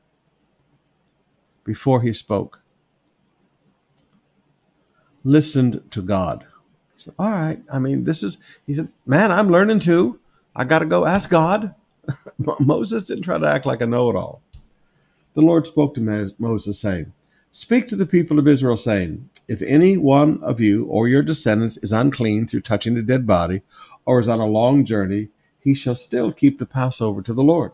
before 1.63 2.01
he 2.01 2.13
spoke, 2.13 2.61
listened 5.23 5.81
to 5.91 6.01
God. 6.01 6.45
All 7.19 7.31
right. 7.31 7.61
I 7.71 7.79
mean, 7.79 8.03
this 8.03 8.23
is, 8.23 8.37
he 8.65 8.73
said, 8.73 8.89
man, 9.05 9.31
I'm 9.31 9.49
learning 9.49 9.79
too. 9.79 10.19
I 10.55 10.63
got 10.63 10.79
to 10.79 10.85
go 10.85 11.05
ask 11.05 11.29
God. 11.29 11.75
Moses 12.59 13.05
didn't 13.05 13.23
try 13.23 13.37
to 13.37 13.47
act 13.47 13.65
like 13.65 13.81
a 13.81 13.87
know 13.87 14.09
it 14.09 14.15
all. 14.15 14.41
The 15.33 15.41
Lord 15.41 15.65
spoke 15.65 15.93
to 15.95 16.33
Moses, 16.37 16.79
saying, 16.79 17.13
Speak 17.53 17.87
to 17.87 17.95
the 17.95 18.05
people 18.05 18.37
of 18.37 18.47
Israel, 18.47 18.75
saying, 18.75 19.29
If 19.47 19.61
any 19.61 19.97
one 19.97 20.41
of 20.43 20.59
you 20.59 20.85
or 20.85 21.07
your 21.07 21.21
descendants 21.21 21.77
is 21.77 21.93
unclean 21.93 22.47
through 22.47 22.61
touching 22.61 22.97
a 22.97 23.01
dead 23.01 23.25
body, 23.25 23.61
or 24.05 24.19
is 24.19 24.27
on 24.27 24.39
a 24.39 24.45
long 24.45 24.83
journey, 24.83 25.29
he 25.59 25.73
shall 25.73 25.95
still 25.95 26.33
keep 26.33 26.57
the 26.57 26.65
Passover 26.65 27.21
to 27.21 27.33
the 27.33 27.43
Lord. 27.43 27.71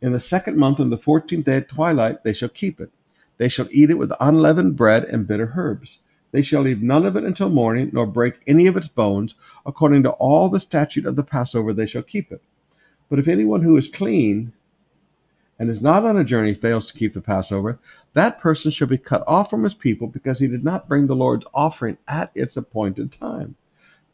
In 0.00 0.12
the 0.12 0.20
second 0.20 0.56
month, 0.56 0.80
on 0.80 0.88
the 0.88 0.96
fourteenth 0.96 1.44
day 1.44 1.56
at 1.58 1.68
twilight, 1.68 2.24
they 2.24 2.32
shall 2.32 2.48
keep 2.48 2.80
it. 2.80 2.90
They 3.36 3.48
shall 3.48 3.68
eat 3.70 3.90
it 3.90 3.98
with 3.98 4.12
unleavened 4.20 4.76
bread 4.76 5.04
and 5.04 5.26
bitter 5.26 5.52
herbs. 5.56 5.98
They 6.32 6.42
shall 6.42 6.62
leave 6.62 6.82
none 6.82 7.04
of 7.04 7.16
it 7.16 7.24
until 7.24 7.48
morning, 7.48 7.90
nor 7.92 8.06
break 8.06 8.40
any 8.46 8.66
of 8.66 8.76
its 8.76 8.88
bones. 8.88 9.34
According 9.66 10.02
to 10.04 10.10
all 10.10 10.48
the 10.48 10.60
statute 10.60 11.06
of 11.06 11.16
the 11.16 11.24
Passover, 11.24 11.72
they 11.72 11.86
shall 11.86 12.02
keep 12.02 12.30
it. 12.30 12.42
But 13.08 13.18
if 13.18 13.28
anyone 13.28 13.62
who 13.62 13.76
is 13.76 13.88
clean 13.88 14.52
and 15.58 15.68
is 15.68 15.82
not 15.82 16.06
on 16.06 16.16
a 16.16 16.24
journey 16.24 16.54
fails 16.54 16.86
to 16.86 16.96
keep 16.96 17.12
the 17.12 17.20
Passover, 17.20 17.78
that 18.14 18.38
person 18.38 18.70
shall 18.70 18.86
be 18.86 18.96
cut 18.96 19.24
off 19.26 19.50
from 19.50 19.64
his 19.64 19.74
people 19.74 20.06
because 20.06 20.38
he 20.38 20.46
did 20.46 20.64
not 20.64 20.88
bring 20.88 21.06
the 21.06 21.16
Lord's 21.16 21.46
offering 21.52 21.98
at 22.06 22.30
its 22.34 22.56
appointed 22.56 23.10
time. 23.10 23.56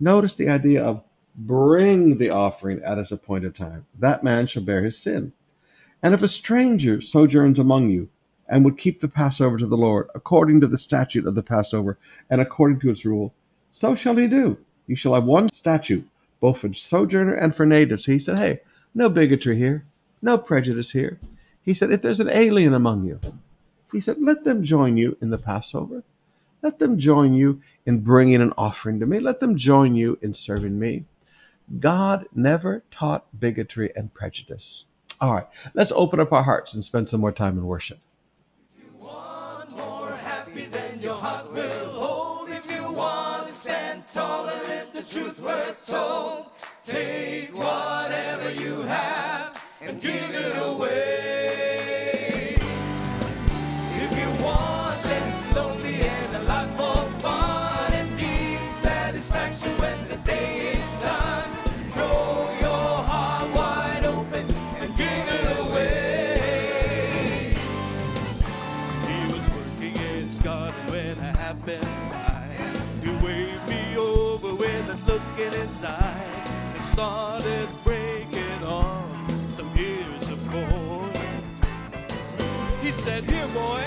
Notice 0.01 0.37
the 0.37 0.49
idea 0.49 0.83
of 0.83 1.03
bring 1.37 2.19
the 2.19 2.31
offering 2.31 2.83
at 2.83 2.99
its 2.99 3.13
appointed 3.13 3.55
time. 3.55 3.87
That 3.99 4.25
man 4.25 4.47
shall 4.47 4.63
bear 4.63 4.83
his 4.83 4.99
sin. 4.99 5.33
And 6.03 6.15
if 6.15 6.23
a 6.23 6.29
stranger 6.29 7.01
sojourns 7.01 7.59
among 7.59 7.91
you, 7.91 8.09
and 8.49 8.65
would 8.65 8.79
keep 8.79 9.01
the 9.01 9.09
Passover 9.09 9.57
to 9.57 9.67
the 9.67 9.77
Lord, 9.77 10.09
according 10.15 10.61
to 10.61 10.67
the 10.67 10.79
statute 10.79 11.27
of 11.27 11.35
the 11.35 11.43
Passover, 11.43 11.99
and 12.31 12.41
according 12.41 12.81
to 12.81 12.91
its 12.91 13.05
rule, 13.05 13.35
so 13.71 13.95
shall 13.95 14.17
he 14.17 14.27
do. 14.27 14.59
You 14.87 14.97
shall 14.97 15.15
have 15.15 15.25
one 15.25 15.49
statute, 15.53 16.09
both 16.41 16.59
for 16.59 16.73
sojourner 16.73 17.35
and 17.35 17.55
for 17.55 17.67
native. 17.67 18.05
He 18.05 18.19
said, 18.19 18.39
Hey, 18.39 18.61
no 18.95 19.09
bigotry 19.09 19.57
here, 19.57 19.85
no 20.23 20.39
prejudice 20.39 20.93
here. 20.93 21.19
He 21.63 21.75
said, 21.75 21.91
If 21.91 22.03
there's 22.03 22.21
an 22.21 22.29
alien 22.29 22.73
among 22.73 23.05
you, 23.05 23.21
he 23.93 24.01
said, 24.01 24.19
Let 24.21 24.45
them 24.45 24.63
join 24.63 24.97
you 24.97 25.17
in 25.21 25.31
the 25.31 25.39
Passover. 25.39 26.05
Let 26.63 26.79
them 26.79 26.99
join 26.99 27.35
you 27.35 27.61
in 27.85 28.01
bringing 28.01 28.41
an 28.41 28.53
offering 28.57 28.99
to 29.01 29.07
me. 29.07 29.21
Let 29.21 29.41
them 29.41 29.57
join 29.57 29.95
you 29.95 30.19
in 30.23 30.35
serving 30.35 30.79
me. 30.79 31.05
God 31.79 32.27
never 32.35 32.85
taught 32.91 33.39
bigotry 33.39 33.93
and 33.95 34.13
prejudice. 34.15 34.85
All 35.21 35.35
right, 35.35 35.47
let's 35.75 35.93
open 35.93 36.21
up 36.21 36.33
our 36.33 36.43
hearts 36.43 36.75
and 36.75 36.85
spend 36.85 37.09
some 37.09 37.21
more 37.21 37.33
time 37.33 37.59
in 37.59 37.67
worship. 37.67 37.99
Truth 45.09 45.41
were 45.41 45.75
told. 45.87 46.47
Take 46.85 47.57
whatever 47.57 48.51
you 48.51 48.83
have 48.83 49.26
in 75.39 75.53
his 75.53 75.85
and 75.85 76.83
started 76.83 77.69
breaking 77.85 78.63
on 78.65 79.07
some 79.55 79.71
ears 79.77 80.29
of 80.31 80.39
corn. 80.51 81.11
He 82.81 82.91
said, 82.91 83.23
Here, 83.25 83.47
boy, 83.49 83.83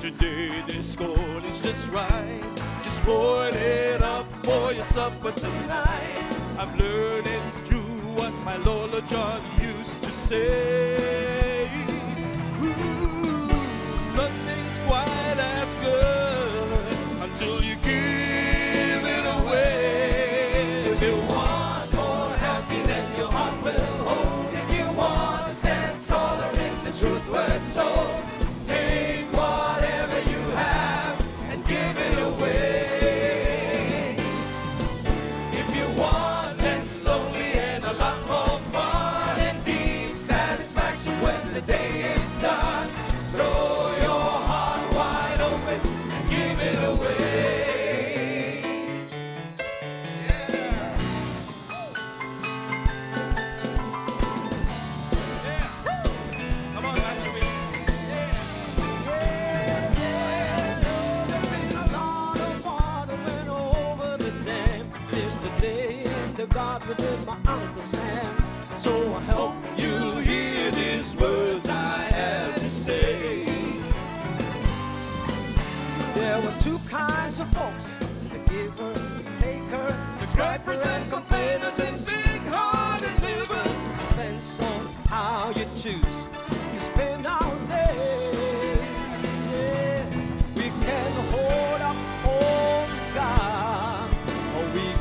today 0.00 0.62
this 0.66 0.96
corn 0.96 1.44
is 1.44 1.60
just 1.60 1.92
right. 1.92 2.42
Just 2.82 3.04
boil 3.04 3.54
it 3.54 4.02
up 4.02 4.32
for 4.44 4.72
your 4.72 4.84
supper 4.84 5.30
tonight. 5.30 6.34
I've 6.58 6.76
learned 6.80 7.28
it's 7.28 7.68
true 7.68 8.00
what 8.16 8.32
my 8.44 8.56
Lola 8.56 9.02
John 9.02 9.40
used 9.62 10.02
to 10.02 10.10
say. 10.10 11.35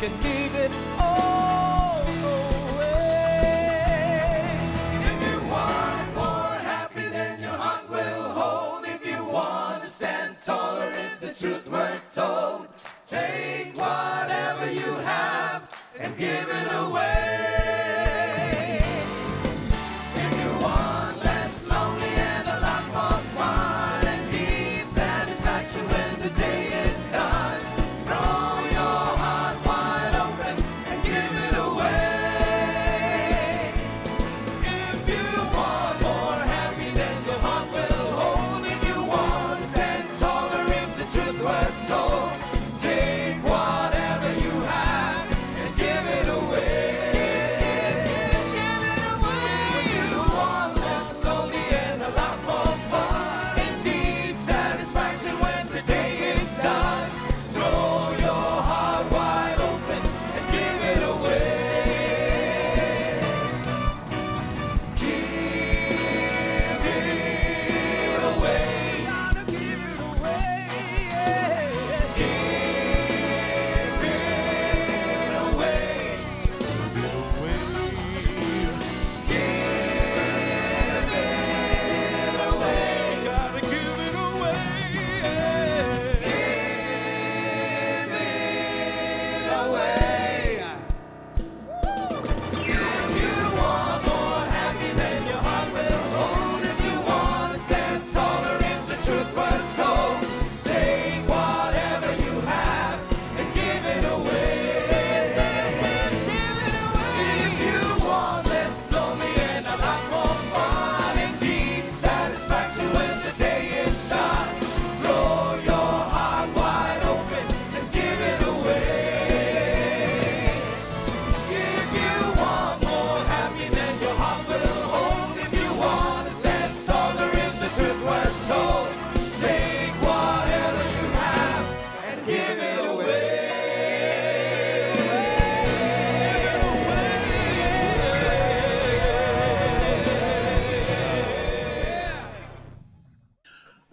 Can 0.09 0.21
give 0.21 0.55
it 0.55 0.84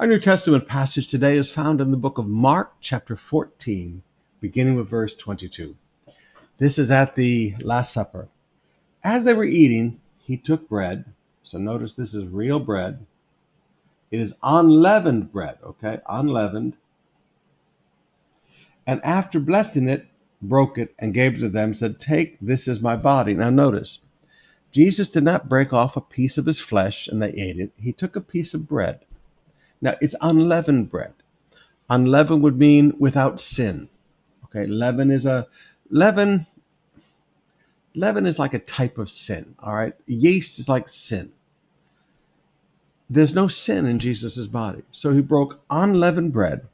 Our 0.03 0.09
New 0.09 0.19
Testament 0.19 0.67
passage 0.67 1.07
today 1.07 1.37
is 1.37 1.49
found 1.49 1.81
in 1.81 1.93
the 1.93 1.97
book 1.97 2.19
of 2.19 2.27
Mark, 2.27 2.73
chapter 2.81 3.15
14, 3.15 4.03
beginning 4.41 4.75
with 4.75 4.89
verse 4.89 5.15
22. 5.15 5.77
This 6.59 6.77
is 6.77 6.91
at 6.91 7.15
the 7.15 7.55
Last 7.63 7.93
Supper. 7.93 8.27
As 9.05 9.25
they 9.25 9.33
were 9.33 9.45
eating, 9.45 10.01
he 10.19 10.37
took 10.37 10.69
bread. 10.69 11.05
So 11.45 11.57
notice 11.57 11.95
this 11.95 12.15
is 12.15 12.27
real 12.27 12.59
bread. 12.59 13.07
It 14.11 14.19
is 14.19 14.35
unleavened 14.43 15.31
bread, 15.31 15.59
okay? 15.63 16.01
Unleavened. 16.09 16.77
And 18.85 19.01
after 19.05 19.39
blessing 19.39 19.89
it, 19.89 20.09
broke 20.43 20.79
it 20.79 20.97
and 20.99 21.15
gave 21.15 21.37
it 21.37 21.41
to 21.43 21.49
them, 21.49 21.73
said, 21.73 22.01
Take, 22.01 22.39
this 22.41 22.67
is 22.67 22.81
my 22.81 22.97
body. 22.97 23.35
Now 23.35 23.51
notice, 23.51 24.01
Jesus 24.73 25.11
did 25.11 25.23
not 25.23 25.49
break 25.49 25.73
off 25.73 25.97
a 25.97 26.01
piece 26.01 26.39
of 26.39 26.47
his 26.47 26.59
flesh 26.59 27.07
and 27.07 27.23
they 27.23 27.31
ate 27.31 27.61
it. 27.61 27.71
He 27.77 27.93
took 27.93 28.17
a 28.17 28.21
piece 28.21 28.53
of 28.53 28.67
bread. 28.67 29.05
Now 29.83 29.97
it's 30.01 30.15
unleavened 30.23 30.89
bread. 30.89 31.13
Unleavened 31.91 32.43
would 32.43 32.59
mean 32.59 32.95
without 32.99 33.39
sin. 33.39 33.91
Okay, 34.45 34.67
leaven 34.67 35.11
is 35.11 35.27
a 35.27 35.49
leaven. 35.91 36.47
Leaven 37.95 38.25
is 38.25 38.39
like 38.39 38.55
a 38.55 38.59
type 38.59 38.97
of 38.97 39.11
sin. 39.11 39.55
All 39.59 39.75
right, 39.75 39.95
yeast 40.07 40.59
is 40.59 40.69
like 40.69 40.89
sin. 40.89 41.33
There's 43.11 43.35
no 43.35 43.49
sin 43.49 43.85
in 43.85 43.99
Jesus' 43.99 44.47
body. 44.47 44.85
So 44.91 45.13
he 45.13 45.21
broke 45.21 45.61
unleavened 45.69 46.33
bread 46.33 46.67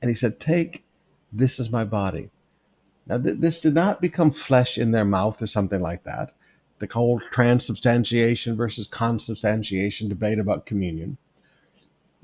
and 0.00 0.08
he 0.08 0.14
said, 0.14 0.40
Take, 0.40 0.84
this 1.30 1.60
is 1.60 1.70
my 1.70 1.84
body. 1.84 2.30
Now, 3.06 3.18
th- 3.18 3.40
this 3.40 3.60
did 3.60 3.74
not 3.74 4.00
become 4.00 4.30
flesh 4.30 4.78
in 4.78 4.92
their 4.92 5.04
mouth 5.04 5.42
or 5.42 5.46
something 5.46 5.80
like 5.80 6.04
that. 6.04 6.34
The 6.78 6.88
whole 6.90 7.20
transubstantiation 7.30 8.56
versus 8.56 8.86
consubstantiation 8.86 10.08
debate 10.08 10.38
about 10.38 10.64
communion. 10.64 11.18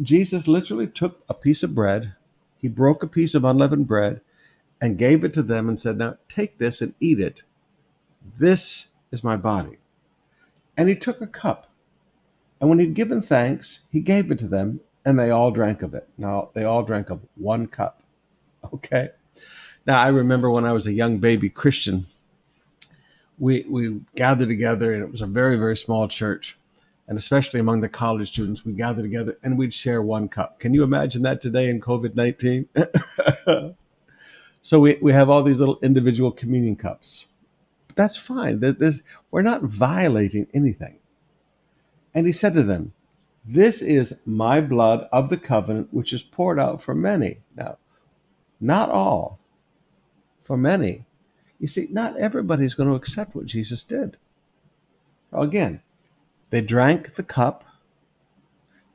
Jesus 0.00 0.48
literally 0.48 0.86
took 0.86 1.22
a 1.28 1.34
piece 1.34 1.62
of 1.62 1.74
bread, 1.74 2.14
he 2.56 2.68
broke 2.68 3.02
a 3.02 3.08
piece 3.08 3.34
of 3.34 3.44
unleavened 3.44 3.86
bread, 3.86 4.20
and 4.80 4.98
gave 4.98 5.22
it 5.22 5.32
to 5.34 5.42
them 5.42 5.68
and 5.68 5.78
said, 5.78 5.98
Now 5.98 6.16
take 6.28 6.58
this 6.58 6.80
and 6.80 6.94
eat 7.00 7.20
it. 7.20 7.42
This 8.38 8.86
is 9.10 9.22
my 9.22 9.36
body. 9.36 9.78
And 10.76 10.88
he 10.88 10.96
took 10.96 11.20
a 11.20 11.26
cup. 11.26 11.70
And 12.60 12.70
when 12.70 12.78
he'd 12.78 12.94
given 12.94 13.20
thanks, 13.20 13.80
he 13.90 14.00
gave 14.00 14.30
it 14.30 14.38
to 14.38 14.48
them, 14.48 14.80
and 15.04 15.18
they 15.18 15.30
all 15.30 15.50
drank 15.50 15.82
of 15.82 15.94
it. 15.94 16.08
Now, 16.16 16.50
they 16.54 16.64
all 16.64 16.82
drank 16.82 17.10
of 17.10 17.20
one 17.36 17.66
cup. 17.66 18.02
Okay? 18.72 19.10
Now, 19.84 20.00
I 20.00 20.06
remember 20.06 20.48
when 20.48 20.64
I 20.64 20.70
was 20.70 20.86
a 20.86 20.92
young 20.92 21.18
baby 21.18 21.50
Christian, 21.50 22.06
we, 23.36 23.66
we 23.68 24.02
gathered 24.14 24.46
together, 24.46 24.92
and 24.92 25.02
it 25.02 25.10
was 25.10 25.20
a 25.20 25.26
very, 25.26 25.56
very 25.56 25.76
small 25.76 26.06
church. 26.06 26.56
And 27.08 27.18
especially 27.18 27.60
among 27.60 27.80
the 27.80 27.88
college 27.88 28.28
students, 28.28 28.64
we'd 28.64 28.76
gather 28.76 29.02
together 29.02 29.36
and 29.42 29.58
we'd 29.58 29.74
share 29.74 30.00
one 30.00 30.28
cup. 30.28 30.60
Can 30.60 30.72
you 30.72 30.82
imagine 30.82 31.22
that 31.22 31.40
today 31.40 31.68
in 31.68 31.80
COVID 31.80 32.14
19? 32.14 32.68
so 34.62 34.80
we, 34.80 34.98
we 35.02 35.12
have 35.12 35.28
all 35.28 35.42
these 35.42 35.60
little 35.60 35.78
individual 35.82 36.30
communion 36.30 36.76
cups. 36.76 37.26
But 37.88 37.96
that's 37.96 38.16
fine. 38.16 38.60
There- 38.60 38.72
there's, 38.72 39.02
we're 39.30 39.42
not 39.42 39.62
violating 39.62 40.46
anything. 40.54 40.98
And 42.14 42.26
he 42.26 42.32
said 42.32 42.52
to 42.54 42.62
them, 42.62 42.92
This 43.44 43.82
is 43.82 44.20
my 44.24 44.60
blood 44.60 45.08
of 45.12 45.28
the 45.28 45.36
covenant, 45.38 45.88
which 45.92 46.12
is 46.12 46.22
poured 46.22 46.60
out 46.60 46.82
for 46.82 46.94
many. 46.94 47.38
Now, 47.56 47.78
not 48.60 48.90
all, 48.90 49.40
for 50.44 50.56
many. 50.56 51.04
You 51.58 51.66
see, 51.68 51.88
not 51.90 52.16
everybody's 52.16 52.74
going 52.74 52.88
to 52.88 52.94
accept 52.94 53.34
what 53.34 53.46
Jesus 53.46 53.82
did. 53.82 54.16
Again, 55.32 55.80
they 56.52 56.60
drank 56.60 57.14
the 57.14 57.22
cup. 57.22 57.64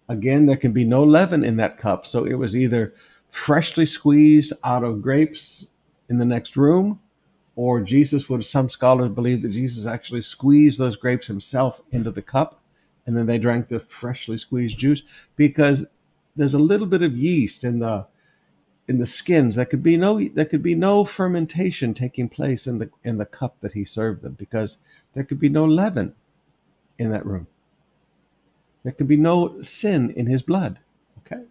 Again, 0.07 0.45
there 0.45 0.55
can 0.55 0.73
be 0.73 0.85
no 0.85 1.03
leaven 1.03 1.43
in 1.43 1.57
that 1.57 1.79
cup. 1.79 2.05
So 2.05 2.23
it 2.23 2.35
was 2.35 2.55
either 2.55 2.93
freshly 3.29 3.85
squeezed 3.87 4.53
out 4.63 4.83
of 4.83 5.01
grapes 5.01 5.69
in 6.07 6.19
the 6.19 6.25
next 6.25 6.55
room, 6.55 6.99
or 7.55 7.81
Jesus 7.81 8.29
would, 8.29 8.45
some 8.45 8.69
scholars 8.69 9.09
believe 9.09 9.41
that 9.41 9.49
Jesus 9.49 9.87
actually 9.87 10.21
squeezed 10.21 10.77
those 10.77 10.95
grapes 10.95 11.25
himself 11.25 11.81
into 11.91 12.11
the 12.11 12.21
cup, 12.21 12.61
and 13.07 13.17
then 13.17 13.25
they 13.25 13.39
drank 13.39 13.69
the 13.69 13.79
freshly 13.79 14.37
squeezed 14.37 14.77
juice 14.77 15.01
because 15.35 15.87
there's 16.35 16.53
a 16.53 16.59
little 16.59 16.85
bit 16.85 17.01
of 17.01 17.17
yeast 17.17 17.63
in 17.63 17.79
the 17.79 18.05
in 18.87 18.99
the 18.99 19.07
skins 19.07 19.55
there 19.55 19.65
could 19.65 19.83
be 19.83 19.97
no 19.97 20.29
there 20.29 20.45
could 20.45 20.63
be 20.63 20.75
no 20.75 21.03
fermentation 21.03 21.93
taking 21.93 22.29
place 22.29 22.67
in 22.67 22.77
the 22.77 22.89
in 23.03 23.17
the 23.17 23.25
cup 23.25 23.57
that 23.59 23.73
he 23.73 23.83
served 23.83 24.21
them 24.21 24.31
because 24.33 24.77
there 25.13 25.25
could 25.25 25.39
be 25.39 25.49
no 25.49 25.65
leaven 25.65 26.15
in 26.97 27.11
that 27.11 27.25
room. 27.25 27.47
There 28.83 28.93
could 28.93 29.07
be 29.07 29.17
no 29.17 29.61
sin 29.61 30.11
in 30.11 30.27
his 30.27 30.41
blood 30.41 30.79
okay? 31.31 31.43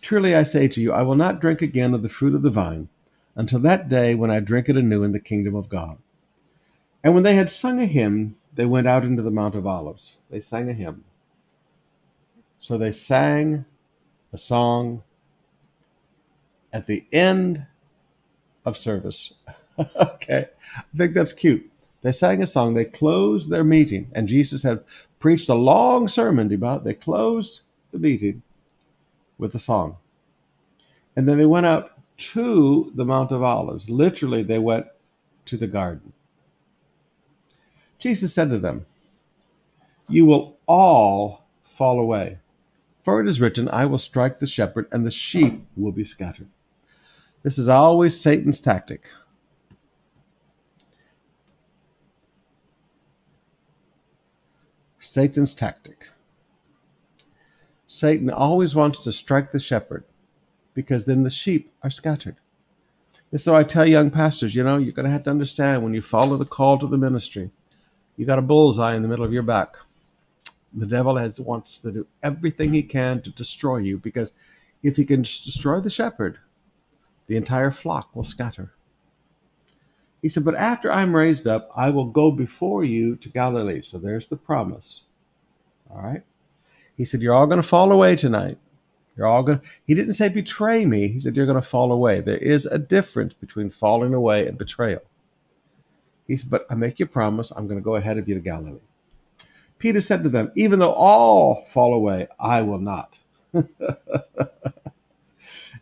Truly 0.00 0.34
i 0.34 0.42
say 0.42 0.68
to 0.68 0.80
you 0.80 0.92
i 0.92 1.02
will 1.02 1.14
not 1.14 1.40
drink 1.40 1.62
again 1.62 1.94
of 1.94 2.02
the 2.02 2.08
fruit 2.08 2.34
of 2.34 2.42
the 2.42 2.50
vine 2.50 2.88
until 3.34 3.58
that 3.60 3.88
day 3.88 4.14
when 4.14 4.30
i 4.30 4.40
drink 4.40 4.68
it 4.68 4.76
anew 4.76 5.02
in 5.02 5.12
the 5.12 5.20
kingdom 5.20 5.54
of 5.54 5.68
god. 5.68 5.98
And 7.02 7.14
when 7.14 7.22
they 7.22 7.34
had 7.34 7.48
sung 7.48 7.80
a 7.80 7.86
hymn 7.86 8.36
they 8.52 8.66
went 8.66 8.88
out 8.88 9.04
into 9.04 9.22
the 9.22 9.30
mount 9.30 9.54
of 9.54 9.66
olives. 9.66 10.18
They 10.28 10.40
sang 10.40 10.68
a 10.68 10.72
hymn. 10.72 11.04
So 12.58 12.76
they 12.76 12.92
sang 12.92 13.64
a 14.32 14.36
song 14.36 15.02
at 16.72 16.86
the 16.86 17.06
end 17.12 17.66
of 18.64 18.76
service. 18.76 19.32
okay, 19.96 20.46
I 20.76 20.96
think 20.96 21.14
that's 21.14 21.32
cute. 21.32 21.69
They 22.02 22.12
sang 22.12 22.42
a 22.42 22.46
song, 22.46 22.74
they 22.74 22.86
closed 22.86 23.50
their 23.50 23.64
meeting, 23.64 24.10
and 24.14 24.26
Jesus 24.26 24.62
had 24.62 24.84
preached 25.18 25.48
a 25.48 25.54
long 25.54 26.08
sermon 26.08 26.52
about. 26.52 26.84
They 26.84 26.94
closed 26.94 27.60
the 27.92 27.98
meeting 27.98 28.42
with 29.36 29.54
a 29.54 29.58
song. 29.58 29.96
And 31.14 31.28
then 31.28 31.36
they 31.36 31.46
went 31.46 31.66
out 31.66 31.92
to 32.16 32.92
the 32.94 33.04
Mount 33.04 33.32
of 33.32 33.42
Olives. 33.42 33.90
Literally, 33.90 34.42
they 34.42 34.58
went 34.58 34.86
to 35.46 35.56
the 35.56 35.66
garden. 35.66 36.12
Jesus 37.98 38.32
said 38.32 38.50
to 38.50 38.58
them, 38.58 38.86
You 40.08 40.24
will 40.24 40.56
all 40.66 41.44
fall 41.64 42.00
away. 42.00 42.38
For 43.02 43.20
it 43.20 43.28
is 43.28 43.40
written, 43.40 43.68
I 43.68 43.86
will 43.86 43.98
strike 43.98 44.38
the 44.38 44.46
shepherd, 44.46 44.86
and 44.92 45.04
the 45.04 45.10
sheep 45.10 45.66
will 45.76 45.92
be 45.92 46.04
scattered. 46.04 46.48
This 47.42 47.58
is 47.58 47.68
always 47.68 48.20
Satan's 48.20 48.60
tactic. 48.60 49.08
Satan's 55.10 55.54
tactic. 55.54 56.10
Satan 57.88 58.30
always 58.30 58.76
wants 58.76 59.02
to 59.02 59.10
strike 59.10 59.50
the 59.50 59.58
shepherd 59.58 60.04
because 60.72 61.04
then 61.04 61.24
the 61.24 61.30
sheep 61.30 61.72
are 61.82 61.90
scattered. 61.90 62.36
And 63.32 63.40
so 63.40 63.56
I 63.56 63.64
tell 63.64 63.84
young 63.84 64.12
pastors, 64.12 64.54
you 64.54 64.62
know, 64.62 64.76
you're 64.76 64.92
going 64.92 65.06
to 65.06 65.10
have 65.10 65.24
to 65.24 65.30
understand 65.30 65.82
when 65.82 65.94
you 65.94 66.00
follow 66.00 66.36
the 66.36 66.44
call 66.44 66.78
to 66.78 66.86
the 66.86 66.96
ministry, 66.96 67.50
you 68.16 68.24
got 68.24 68.38
a 68.38 68.42
bullseye 68.42 68.94
in 68.94 69.02
the 69.02 69.08
middle 69.08 69.24
of 69.24 69.32
your 69.32 69.42
back. 69.42 69.74
The 70.72 70.86
devil 70.86 71.16
has 71.16 71.40
wants 71.40 71.80
to 71.80 71.90
do 71.90 72.06
everything 72.22 72.72
he 72.72 72.84
can 72.84 73.20
to 73.22 73.30
destroy 73.30 73.78
you 73.78 73.98
because 73.98 74.32
if 74.84 74.96
he 74.96 75.04
can 75.04 75.22
destroy 75.22 75.80
the 75.80 75.90
shepherd, 75.90 76.38
the 77.26 77.36
entire 77.36 77.72
flock 77.72 78.14
will 78.14 78.22
scatter. 78.22 78.74
He 80.22 80.28
said, 80.28 80.44
But 80.44 80.56
after 80.56 80.90
I'm 80.90 81.16
raised 81.16 81.46
up, 81.46 81.70
I 81.76 81.90
will 81.90 82.06
go 82.06 82.30
before 82.30 82.84
you 82.84 83.16
to 83.16 83.28
Galilee. 83.28 83.80
So 83.80 83.98
there's 83.98 84.26
the 84.26 84.36
promise. 84.36 85.02
All 85.90 86.02
right. 86.02 86.22
He 86.96 87.04
said, 87.04 87.22
You're 87.22 87.34
all 87.34 87.46
going 87.46 87.62
to 87.62 87.66
fall 87.66 87.92
away 87.92 88.16
tonight. 88.16 88.58
You're 89.16 89.26
all 89.26 89.42
going 89.42 89.60
to, 89.60 89.68
he 89.86 89.94
didn't 89.94 90.14
say 90.14 90.28
betray 90.28 90.86
me. 90.86 91.08
He 91.08 91.18
said, 91.18 91.36
You're 91.36 91.46
going 91.46 91.60
to 91.60 91.62
fall 91.62 91.92
away. 91.92 92.20
There 92.20 92.38
is 92.38 92.66
a 92.66 92.78
difference 92.78 93.34
between 93.34 93.70
falling 93.70 94.14
away 94.14 94.46
and 94.46 94.58
betrayal. 94.58 95.02
He 96.26 96.36
said, 96.36 96.50
But 96.50 96.66
I 96.70 96.74
make 96.74 97.00
you 97.00 97.04
a 97.04 97.08
promise, 97.08 97.50
I'm 97.50 97.66
going 97.66 97.80
to 97.80 97.84
go 97.84 97.96
ahead 97.96 98.18
of 98.18 98.28
you 98.28 98.34
to 98.34 98.40
Galilee. 98.40 98.78
Peter 99.78 100.00
said 100.00 100.22
to 100.22 100.28
them, 100.28 100.52
Even 100.54 100.78
though 100.78 100.92
all 100.92 101.64
fall 101.64 101.94
away, 101.94 102.28
I 102.38 102.62
will 102.62 102.78
not. 102.78 103.18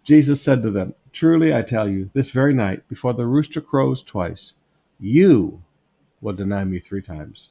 Jesus 0.09 0.41
said 0.41 0.63
to 0.63 0.71
them, 0.71 0.95
Truly 1.13 1.55
I 1.55 1.61
tell 1.61 1.87
you, 1.87 2.09
this 2.15 2.31
very 2.31 2.55
night, 2.55 2.89
before 2.89 3.13
the 3.13 3.27
rooster 3.27 3.61
crows 3.61 4.03
twice, 4.03 4.55
you 4.99 5.63
will 6.23 6.33
deny 6.33 6.65
me 6.65 6.79
three 6.79 7.03
times. 7.03 7.51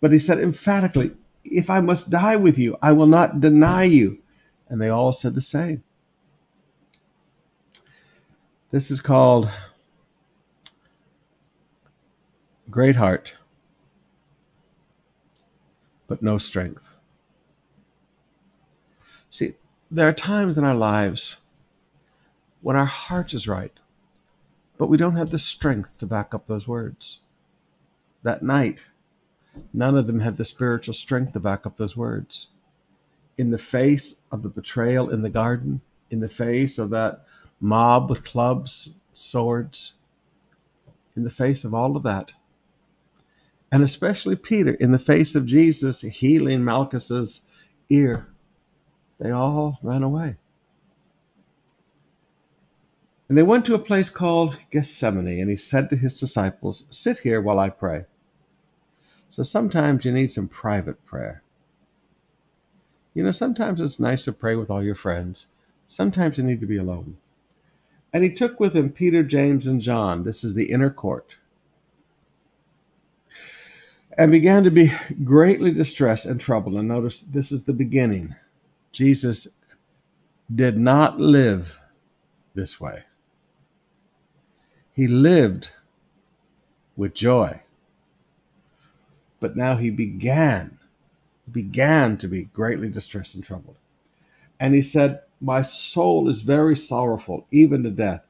But 0.00 0.12
he 0.12 0.20
said 0.20 0.38
emphatically, 0.38 1.10
If 1.42 1.68
I 1.68 1.80
must 1.80 2.08
die 2.08 2.36
with 2.36 2.56
you, 2.56 2.76
I 2.80 2.92
will 2.92 3.08
not 3.08 3.40
deny 3.40 3.82
you. 3.82 4.22
And 4.68 4.80
they 4.80 4.90
all 4.90 5.12
said 5.12 5.34
the 5.34 5.40
same. 5.40 5.82
This 8.70 8.88
is 8.92 9.00
called 9.00 9.50
great 12.70 12.94
heart, 12.94 13.34
but 16.06 16.22
no 16.22 16.38
strength. 16.38 16.94
See, 19.30 19.54
there 19.90 20.06
are 20.06 20.12
times 20.12 20.56
in 20.56 20.62
our 20.62 20.76
lives 20.76 21.38
when 22.62 22.76
our 22.76 22.86
heart 22.86 23.34
is 23.34 23.48
right, 23.48 23.78
but 24.78 24.88
we 24.88 24.98
don't 24.98 25.16
have 25.16 25.30
the 25.30 25.38
strength 25.38 25.98
to 25.98 26.06
back 26.06 26.34
up 26.34 26.46
those 26.46 26.68
words. 26.68 27.20
That 28.24 28.42
night, 28.42 28.86
none 29.74 29.96
of 29.96 30.06
them 30.08 30.20
had 30.20 30.36
the 30.38 30.44
spiritual 30.46 30.94
strength 30.94 31.32
to 31.34 31.40
back 31.40 31.66
up 31.66 31.76
those 31.78 31.96
words. 31.96 32.48
in 33.38 33.50
the 33.50 33.58
face 33.58 34.22
of 34.32 34.42
the 34.42 34.48
betrayal 34.48 35.10
in 35.10 35.22
the 35.22 35.30
garden, 35.30 35.82
in 36.10 36.20
the 36.20 36.28
face 36.28 36.78
of 36.78 36.90
that 36.90 37.24
mob 37.60 38.10
with 38.10 38.24
clubs, 38.24 38.90
swords, 39.12 39.94
in 41.16 41.24
the 41.24 41.30
face 41.30 41.64
of 41.64 41.74
all 41.74 41.96
of 41.96 42.02
that, 42.04 42.32
and 43.72 43.82
especially 43.82 44.36
Peter, 44.36 44.74
in 44.74 44.92
the 44.92 44.98
face 44.98 45.34
of 45.34 45.46
Jesus 45.46 46.02
healing 46.02 46.64
Malchus's 46.64 47.42
ear, 47.90 48.28
they 49.20 49.30
all 49.30 49.78
ran 49.82 50.02
away. 50.02 50.36
And 53.32 53.38
they 53.38 53.42
went 53.42 53.64
to 53.64 53.74
a 53.74 53.78
place 53.78 54.10
called 54.10 54.58
Gethsemane, 54.70 55.40
and 55.40 55.48
he 55.48 55.56
said 55.56 55.88
to 55.88 55.96
his 55.96 56.20
disciples, 56.20 56.84
Sit 56.90 57.20
here 57.20 57.40
while 57.40 57.58
I 57.58 57.70
pray. 57.70 58.04
So 59.30 59.42
sometimes 59.42 60.04
you 60.04 60.12
need 60.12 60.30
some 60.30 60.48
private 60.48 61.02
prayer. 61.06 61.42
You 63.14 63.24
know, 63.24 63.30
sometimes 63.30 63.80
it's 63.80 63.98
nice 63.98 64.26
to 64.26 64.34
pray 64.34 64.54
with 64.54 64.68
all 64.68 64.82
your 64.82 64.94
friends. 64.94 65.46
Sometimes 65.86 66.36
you 66.36 66.44
need 66.44 66.60
to 66.60 66.66
be 66.66 66.76
alone. 66.76 67.16
And 68.12 68.22
he 68.22 68.28
took 68.28 68.60
with 68.60 68.76
him 68.76 68.90
Peter, 68.90 69.22
James, 69.22 69.66
and 69.66 69.80
John. 69.80 70.24
This 70.24 70.44
is 70.44 70.52
the 70.52 70.70
inner 70.70 70.90
court. 70.90 71.36
And 74.18 74.30
began 74.30 74.62
to 74.64 74.70
be 74.70 74.92
greatly 75.24 75.72
distressed 75.72 76.26
and 76.26 76.38
troubled. 76.38 76.74
And 76.74 76.88
notice 76.88 77.22
this 77.22 77.50
is 77.50 77.64
the 77.64 77.72
beginning. 77.72 78.36
Jesus 78.92 79.48
did 80.54 80.76
not 80.76 81.18
live 81.18 81.80
this 82.54 82.78
way, 82.78 83.04
he 84.94 85.06
lived 85.06 85.70
with 86.96 87.14
joy. 87.14 87.62
But 89.40 89.56
now 89.56 89.76
he 89.76 89.90
began, 89.90 90.78
began 91.50 92.16
to 92.18 92.28
be 92.28 92.44
greatly 92.44 92.88
distressed 92.88 93.34
and 93.34 93.42
troubled. 93.42 93.76
And 94.60 94.74
he 94.74 94.82
said, 94.82 95.22
My 95.40 95.62
soul 95.62 96.28
is 96.28 96.42
very 96.42 96.76
sorrowful, 96.76 97.46
even 97.50 97.82
to 97.82 97.90
death. 97.90 98.24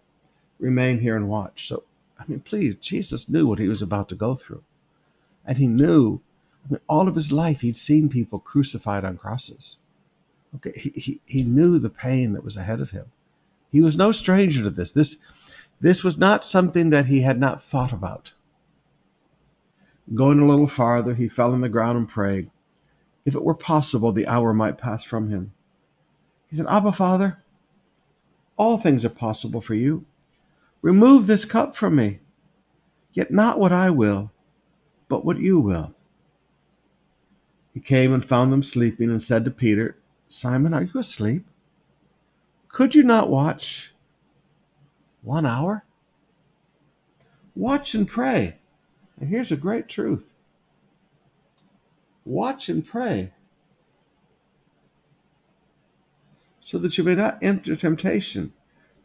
Remain 0.58 1.00
here 1.00 1.16
and 1.16 1.28
watch. 1.28 1.68
So, 1.68 1.82
I 2.18 2.24
mean, 2.26 2.40
please, 2.40 2.74
Jesus 2.76 3.28
knew 3.28 3.46
what 3.46 3.58
he 3.58 3.68
was 3.68 3.82
about 3.82 4.08
to 4.10 4.14
go 4.14 4.34
through. 4.34 4.62
And 5.44 5.58
he 5.58 5.66
knew, 5.66 6.20
I 6.64 6.72
mean, 6.72 6.80
all 6.88 7.08
of 7.08 7.16
his 7.16 7.32
life, 7.32 7.60
he'd 7.60 7.76
seen 7.76 8.08
people 8.08 8.38
crucified 8.38 9.04
on 9.04 9.18
crosses. 9.18 9.76
Okay, 10.54 10.72
he, 10.76 10.90
he, 10.94 11.20
he 11.26 11.42
knew 11.42 11.78
the 11.78 11.90
pain 11.90 12.32
that 12.32 12.44
was 12.44 12.56
ahead 12.56 12.80
of 12.80 12.90
him. 12.90 13.06
He 13.70 13.80
was 13.80 13.96
no 13.96 14.12
stranger 14.12 14.62
to 14.62 14.70
this. 14.70 14.92
This, 14.92 15.16
this 15.82 16.04
was 16.04 16.16
not 16.16 16.44
something 16.44 16.90
that 16.90 17.06
he 17.06 17.22
had 17.22 17.40
not 17.40 17.60
thought 17.60 17.92
about. 17.92 18.32
Going 20.14 20.38
a 20.38 20.46
little 20.46 20.68
farther, 20.68 21.14
he 21.14 21.26
fell 21.26 21.52
on 21.52 21.60
the 21.60 21.68
ground 21.68 21.98
and 21.98 22.08
prayed. 22.08 22.50
If 23.24 23.34
it 23.34 23.42
were 23.42 23.54
possible, 23.54 24.12
the 24.12 24.28
hour 24.28 24.54
might 24.54 24.78
pass 24.78 25.02
from 25.02 25.28
him. 25.28 25.52
He 26.46 26.54
said, 26.54 26.66
Abba, 26.68 26.92
Father, 26.92 27.38
all 28.56 28.78
things 28.78 29.04
are 29.04 29.10
possible 29.10 29.60
for 29.60 29.74
you. 29.74 30.04
Remove 30.82 31.26
this 31.26 31.44
cup 31.44 31.74
from 31.74 31.96
me, 31.96 32.20
yet 33.12 33.32
not 33.32 33.58
what 33.58 33.72
I 33.72 33.90
will, 33.90 34.30
but 35.08 35.24
what 35.24 35.38
you 35.38 35.58
will. 35.58 35.96
He 37.74 37.80
came 37.80 38.14
and 38.14 38.24
found 38.24 38.52
them 38.52 38.62
sleeping 38.62 39.10
and 39.10 39.20
said 39.20 39.44
to 39.46 39.50
Peter, 39.50 39.96
Simon, 40.28 40.74
are 40.74 40.82
you 40.82 41.00
asleep? 41.00 41.44
Could 42.68 42.94
you 42.94 43.02
not 43.02 43.28
watch 43.28 43.91
one 45.22 45.46
hour? 45.46 45.84
Watch 47.54 47.94
and 47.94 48.06
pray. 48.06 48.58
And 49.18 49.28
here's 49.28 49.52
a 49.52 49.56
great 49.56 49.88
truth 49.88 50.34
watch 52.24 52.68
and 52.68 52.86
pray 52.86 53.32
so 56.60 56.78
that 56.78 56.96
you 56.96 57.04
may 57.04 57.14
not 57.14 57.38
enter 57.42 57.74
temptation. 57.74 58.52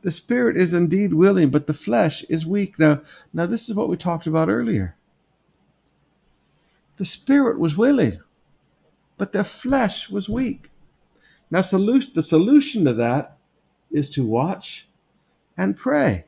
The 0.03 0.12
spirit 0.12 0.56
is 0.56 0.73
indeed 0.73 1.13
willing, 1.13 1.49
but 1.49 1.67
the 1.67 1.73
flesh 1.73 2.23
is 2.30 2.45
weak. 2.45 2.77
Now, 2.77 3.01
now 3.34 3.47
this 3.47 3.67
is 3.67 3.75
what 3.75 3.89
we 3.89 3.97
talked 3.97 4.27
about 4.27 4.49
earlier. 4.49 4.95
The 6.97 7.06
spirit 7.06 7.60
was 7.60 7.75
willing, 7.75 8.21
but 9.17 9.32
the 9.32 9.43
flesh 9.43 10.10
was 10.10 10.30
weak. 10.30 10.69
Now, 11.49 11.62
the 11.62 12.23
solution 12.25 12.86
to 12.86 12.93
that 12.93 13.38
is 13.91 14.10
to 14.12 14.25
watch 14.25 14.87
and 15.57 15.75
pray. 15.75 16.25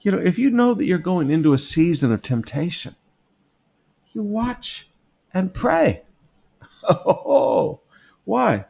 You 0.00 0.12
know, 0.12 0.18
if 0.18 0.38
you 0.38 0.50
know 0.50 0.72
that 0.74 0.86
you're 0.86 0.98
going 0.98 1.30
into 1.30 1.52
a 1.52 1.58
season 1.58 2.12
of 2.12 2.22
temptation, 2.22 2.96
you 4.12 4.22
watch 4.22 4.88
and 5.32 5.52
pray. 5.54 6.02
Oh, 6.82 7.80
why? 8.24 8.64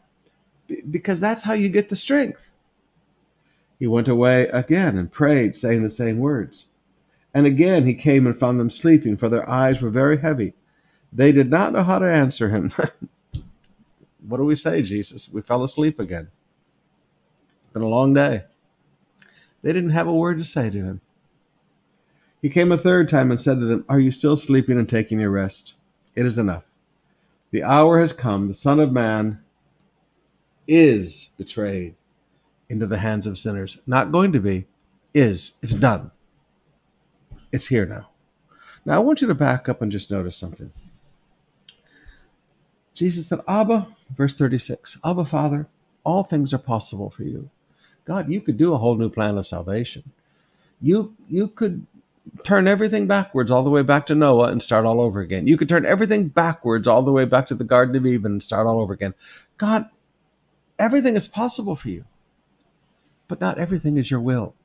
Be- 0.67 0.83
Because 0.83 1.21
that's 1.21 1.45
how 1.45 1.53
you 1.53 1.69
get 1.69 1.89
the 1.91 1.97
strength. 1.97 2.51
He 3.79 3.87
went 3.87 4.09
away 4.09 4.49
again 4.49 4.99
and 4.99 5.13
prayed, 5.13 5.55
saying 5.55 5.83
the 5.85 5.91
same 5.91 6.19
words. 6.19 6.67
And 7.33 7.47
again 7.47 7.87
he 7.87 7.95
came 7.95 8.27
and 8.27 8.37
found 8.37 8.59
them 8.59 8.71
sleeping, 8.71 9.17
for 9.17 9.29
their 9.29 9.49
eyes 9.49 9.81
were 9.81 9.91
very 9.91 10.19
heavy. 10.19 10.55
They 11.13 11.31
did 11.31 11.51
not 11.51 11.73
know 11.73 11.85
how 11.85 12.01
to 12.01 12.11
answer 12.11 12.49
him. 12.49 12.73
what 14.27 14.39
do 14.39 14.45
we 14.45 14.57
say, 14.57 14.83
Jesus? 14.83 15.29
We 15.29 15.41
fell 15.41 15.63
asleep 15.63 16.01
again. 16.01 16.29
Been 17.73 17.83
a 17.83 17.89
long 17.89 18.15
day. 18.15 18.45
They 19.63 19.73
didn't 19.73 19.91
have 19.91 20.07
a 20.07 20.15
word 20.15 20.39
to 20.39 20.45
say 20.45 20.71
to 20.71 20.85
him. 20.85 21.01
He 22.41 22.49
came 22.49 22.73
a 22.73 22.79
third 22.79 23.09
time 23.09 23.31
and 23.31 23.41
said 23.41 23.61
to 23.61 23.67
them, 23.67 23.85
Are 23.89 24.01
you 24.01 24.11
still 24.11 24.37
sleeping 24.37 24.79
and 24.79 24.89
taking 24.89 25.21
your 25.21 25.31
rest? 25.31 25.75
It 26.15 26.25
is 26.25 26.39
enough. 26.39 26.65
The 27.51 27.63
hour 27.63 27.99
has 27.99 28.13
come. 28.13 28.49
The 28.49 28.55
Son 28.55 28.81
of 28.81 28.93
Man 28.93 29.43
is 30.67 31.31
betrayed 31.37 31.97
into 32.69 32.87
the 32.87 32.99
hands 32.99 33.27
of 33.27 33.37
sinners. 33.37 33.79
Not 33.87 34.13
going 34.13 34.33
to 34.33 34.41
be, 34.41 34.67
is. 35.13 35.53
It's 35.61 35.75
done. 35.75 36.13
It's 37.53 37.67
here 37.67 37.85
now. 37.85 38.09
Now, 38.85 38.97
I 38.97 38.99
want 39.01 39.21
you 39.21 39.29
to 39.29 39.35
back 39.35 39.69
up 39.69 39.83
and 39.83 39.93
just 39.93 40.11
notice 40.11 40.37
something. 40.37 40.73
Jesus 42.95 43.29
said, 43.29 43.41
Abba, 43.47 43.89
verse 44.15 44.35
36, 44.35 44.99
Abba, 45.05 45.25
Father, 45.25 45.69
all 46.05 46.23
things 46.23 46.55
are 46.55 46.59
possible 46.59 47.11
for 47.11 47.25
you. 47.25 47.51
God, 48.11 48.29
you 48.29 48.41
could 48.41 48.57
do 48.57 48.75
a 48.75 48.79
whole 48.79 48.97
new 48.97 49.09
plan 49.09 49.39
of 49.39 49.47
salvation. 49.47 50.11
You, 50.81 51.15
you 51.29 51.47
could 51.47 51.87
turn 52.43 52.67
everything 52.67 53.07
backwards 53.07 53.53
all 53.53 53.63
the 53.63 53.71
way 53.71 53.83
back 53.83 54.05
to 54.07 54.17
Noah 54.17 54.49
and 54.49 54.61
start 54.61 54.85
all 54.85 55.01
over 55.01 55.21
again. 55.21 55.47
You 55.47 55.57
could 55.57 55.69
turn 55.69 55.87
everything 55.87 56.27
backwards 56.27 56.89
all 56.89 57.03
the 57.03 57.13
way 57.13 57.25
back 57.25 57.47
to 57.47 57.55
the 57.55 57.63
Garden 57.63 57.95
of 57.95 58.05
Eden 58.05 58.33
and 58.33 58.43
start 58.43 58.67
all 58.67 58.81
over 58.81 58.93
again. 58.93 59.15
God, 59.59 59.89
everything 60.77 61.15
is 61.15 61.29
possible 61.29 61.77
for 61.77 61.89
you, 61.89 62.05
but 63.29 63.41
not 63.41 63.61
everything 63.61 63.97
is 63.97 64.11
your 64.11 64.19
will. 64.19 64.57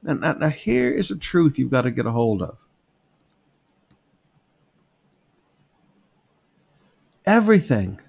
Now, 0.00 0.12
now, 0.12 0.32
now 0.34 0.50
here 0.50 0.92
is 0.92 1.10
a 1.10 1.18
truth 1.18 1.58
you've 1.58 1.72
got 1.72 1.82
to 1.82 1.90
get 1.90 2.06
a 2.06 2.12
hold 2.12 2.40
of. 2.40 2.56
Everything 7.26 8.00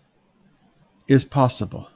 is 1.07 1.25
possible. 1.25 1.89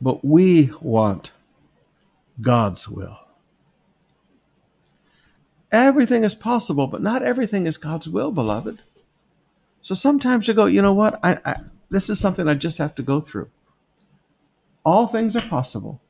But 0.00 0.24
we 0.24 0.70
want 0.80 1.32
God's 2.40 2.88
will. 2.88 3.20
Everything 5.72 6.24
is 6.24 6.34
possible, 6.34 6.86
but 6.86 7.02
not 7.02 7.22
everything 7.22 7.66
is 7.66 7.76
God's 7.76 8.08
will, 8.08 8.30
beloved. 8.30 8.82
So 9.82 9.94
sometimes 9.94 10.48
you 10.48 10.54
go, 10.54 10.66
you 10.66 10.82
know 10.82 10.92
what? 10.92 11.18
I, 11.22 11.38
I 11.44 11.56
this 11.88 12.10
is 12.10 12.18
something 12.18 12.48
I 12.48 12.54
just 12.54 12.78
have 12.78 12.94
to 12.96 13.02
go 13.02 13.20
through. 13.20 13.48
All 14.84 15.06
things 15.06 15.36
are 15.36 15.48
possible, 15.48 16.00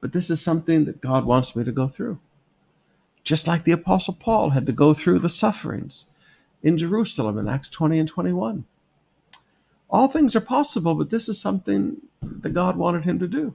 but 0.00 0.12
this 0.12 0.30
is 0.30 0.40
something 0.40 0.84
that 0.84 1.00
God 1.00 1.24
wants 1.24 1.54
me 1.54 1.64
to 1.64 1.72
go 1.72 1.88
through. 1.88 2.18
Just 3.24 3.46
like 3.46 3.64
the 3.64 3.72
Apostle 3.72 4.14
Paul 4.14 4.50
had 4.50 4.66
to 4.66 4.72
go 4.72 4.94
through 4.94 5.20
the 5.20 5.28
sufferings 5.28 6.06
in 6.62 6.78
Jerusalem 6.78 7.38
in 7.38 7.48
Acts 7.48 7.68
20 7.68 7.98
and 7.98 8.08
21. 8.08 8.64
All 9.88 10.08
things 10.08 10.34
are 10.34 10.40
possible, 10.40 10.94
but 10.94 11.10
this 11.10 11.28
is 11.28 11.40
something 11.40 12.00
that 12.22 12.54
God 12.54 12.76
wanted 12.76 13.04
him 13.04 13.18
to 13.18 13.28
do. 13.28 13.54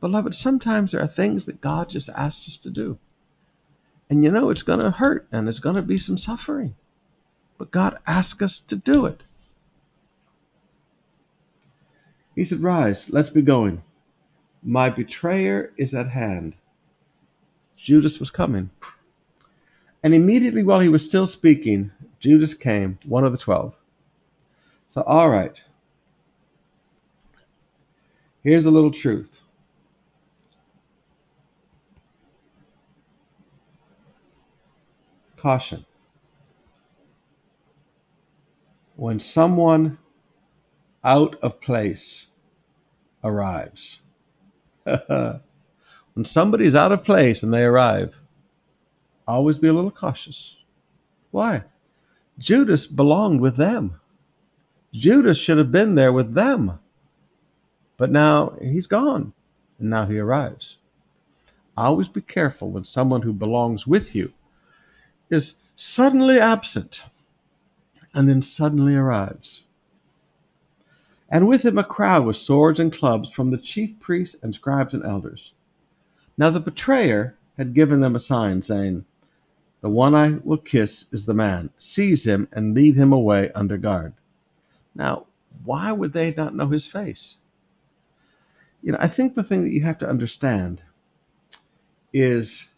Beloved, 0.00 0.34
sometimes 0.34 0.92
there 0.92 1.00
are 1.00 1.06
things 1.06 1.46
that 1.46 1.60
God 1.60 1.90
just 1.90 2.08
asks 2.10 2.48
us 2.48 2.56
to 2.58 2.70
do. 2.70 2.98
And 4.08 4.24
you 4.24 4.30
know 4.30 4.50
it's 4.50 4.62
going 4.62 4.80
to 4.80 4.90
hurt 4.90 5.26
and 5.30 5.46
there's 5.46 5.58
going 5.58 5.76
to 5.76 5.82
be 5.82 5.98
some 5.98 6.18
suffering. 6.18 6.74
But 7.58 7.70
God 7.70 7.96
asks 8.06 8.42
us 8.42 8.58
to 8.60 8.76
do 8.76 9.06
it. 9.06 9.22
He 12.34 12.44
said, 12.44 12.60
Rise, 12.60 13.10
let's 13.10 13.30
be 13.30 13.42
going. 13.42 13.82
My 14.62 14.88
betrayer 14.88 15.72
is 15.76 15.94
at 15.94 16.08
hand. 16.08 16.54
Judas 17.76 18.18
was 18.18 18.30
coming. 18.30 18.70
And 20.02 20.14
immediately 20.14 20.62
while 20.62 20.80
he 20.80 20.88
was 20.88 21.04
still 21.04 21.26
speaking, 21.26 21.92
Judas 22.18 22.54
came, 22.54 22.98
one 23.04 23.24
of 23.24 23.32
the 23.32 23.38
twelve. 23.38 23.74
So, 24.88 25.02
all 25.02 25.28
right. 25.28 25.62
Here's 28.42 28.64
a 28.64 28.70
little 28.70 28.90
truth. 28.90 29.40
Caution. 35.36 35.84
When 38.96 39.18
someone 39.18 39.98
out 41.04 41.36
of 41.42 41.60
place 41.60 42.26
arrives, 43.24 44.00
when 44.84 45.40
somebody's 46.24 46.74
out 46.74 46.92
of 46.92 47.04
place 47.04 47.42
and 47.42 47.52
they 47.52 47.64
arrive, 47.64 48.20
always 49.26 49.58
be 49.58 49.68
a 49.68 49.72
little 49.72 49.90
cautious. 49.90 50.56
Why? 51.30 51.64
Judas 52.38 52.86
belonged 52.86 53.40
with 53.40 53.56
them. 53.56 54.00
Judas 54.92 55.38
should 55.38 55.58
have 55.58 55.70
been 55.70 55.94
there 55.94 56.12
with 56.12 56.34
them. 56.34 56.79
But 58.00 58.10
now 58.10 58.54
he's 58.62 58.86
gone, 58.86 59.34
and 59.78 59.90
now 59.90 60.06
he 60.06 60.18
arrives. 60.18 60.78
Always 61.76 62.08
be 62.08 62.22
careful 62.22 62.70
when 62.70 62.84
someone 62.84 63.20
who 63.20 63.34
belongs 63.34 63.86
with 63.86 64.14
you 64.14 64.32
is 65.28 65.56
suddenly 65.76 66.40
absent 66.40 67.04
and 68.14 68.26
then 68.26 68.40
suddenly 68.40 68.94
arrives. 68.94 69.64
And 71.28 71.46
with 71.46 71.62
him 71.62 71.76
a 71.76 71.84
crowd 71.84 72.24
with 72.24 72.38
swords 72.38 72.80
and 72.80 72.90
clubs 72.90 73.28
from 73.28 73.50
the 73.50 73.58
chief 73.58 74.00
priests 74.00 74.42
and 74.42 74.54
scribes 74.54 74.94
and 74.94 75.04
elders. 75.04 75.52
Now 76.38 76.48
the 76.48 76.58
betrayer 76.58 77.36
had 77.58 77.74
given 77.74 78.00
them 78.00 78.16
a 78.16 78.18
sign, 78.18 78.62
saying, 78.62 79.04
The 79.82 79.90
one 79.90 80.14
I 80.14 80.38
will 80.42 80.56
kiss 80.56 81.04
is 81.12 81.26
the 81.26 81.34
man. 81.34 81.68
Seize 81.76 82.26
him 82.26 82.48
and 82.50 82.74
lead 82.74 82.96
him 82.96 83.12
away 83.12 83.52
under 83.54 83.76
guard. 83.76 84.14
Now, 84.94 85.26
why 85.62 85.92
would 85.92 86.14
they 86.14 86.32
not 86.32 86.54
know 86.54 86.68
his 86.68 86.86
face? 86.86 87.36
You 88.82 88.92
know, 88.92 88.98
I 89.00 89.08
think 89.08 89.34
the 89.34 89.42
thing 89.42 89.62
that 89.62 89.70
you 89.70 89.82
have 89.82 89.98
to 89.98 90.08
understand 90.08 90.82
is 92.12 92.70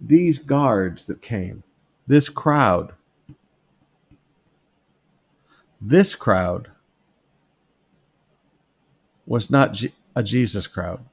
these 0.00 0.38
guards 0.38 1.04
that 1.06 1.20
came, 1.20 1.64
this 2.06 2.28
crowd, 2.28 2.92
this 5.80 6.14
crowd 6.14 6.70
was 9.26 9.50
not 9.50 9.82
a 10.14 10.22
Jesus 10.22 10.66
crowd. 10.66 11.04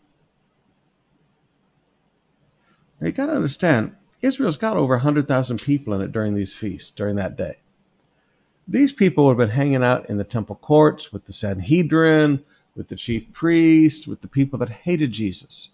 Now 2.99 3.07
you 3.07 3.13
got 3.13 3.27
to 3.27 3.35
understand, 3.35 3.95
Israel's 4.21 4.57
got 4.57 4.77
over 4.77 4.95
100,000 4.95 5.61
people 5.61 5.93
in 5.93 6.01
it 6.01 6.11
during 6.11 6.33
these 6.33 6.53
feasts, 6.55 6.89
during 6.89 7.15
that 7.17 7.35
day. 7.35 7.57
These 8.67 8.91
people 8.91 9.25
would 9.25 9.39
have 9.39 9.49
been 9.49 9.55
hanging 9.55 9.83
out 9.83 10.09
in 10.09 10.17
the 10.17 10.23
temple 10.23 10.55
courts 10.55 11.13
with 11.13 11.25
the 11.25 11.33
Sanhedrin, 11.33 12.43
with 12.77 12.87
the 12.87 12.95
chief 12.95 13.33
priests, 13.33 14.07
with 14.07 14.21
the 14.21 14.27
people 14.27 14.59
that 14.59 14.69
hated 14.69 15.11
Jesus. 15.11 15.69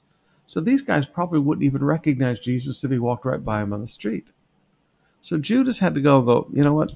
So 0.48 0.62
these 0.62 0.82
guys 0.82 1.06
probably 1.06 1.39
wouldn't 1.39 1.66
even 1.66 1.84
recognize 1.84 2.39
Jesus 2.39 2.84
if 2.84 2.92
he 2.92 2.98
walked 2.98 3.26
right 3.26 3.44
by 3.44 3.62
him 3.62 3.74
on 3.74 3.82
the 3.82 3.88
street. 3.88 4.28
So 5.22 5.38
Judas 5.38 5.80
had 5.80 5.94
to 5.96 6.02
go 6.02 6.18
and 6.18 6.26
go, 6.26 6.48
you 6.54 6.63
know 6.63 6.74
what? 6.74 6.94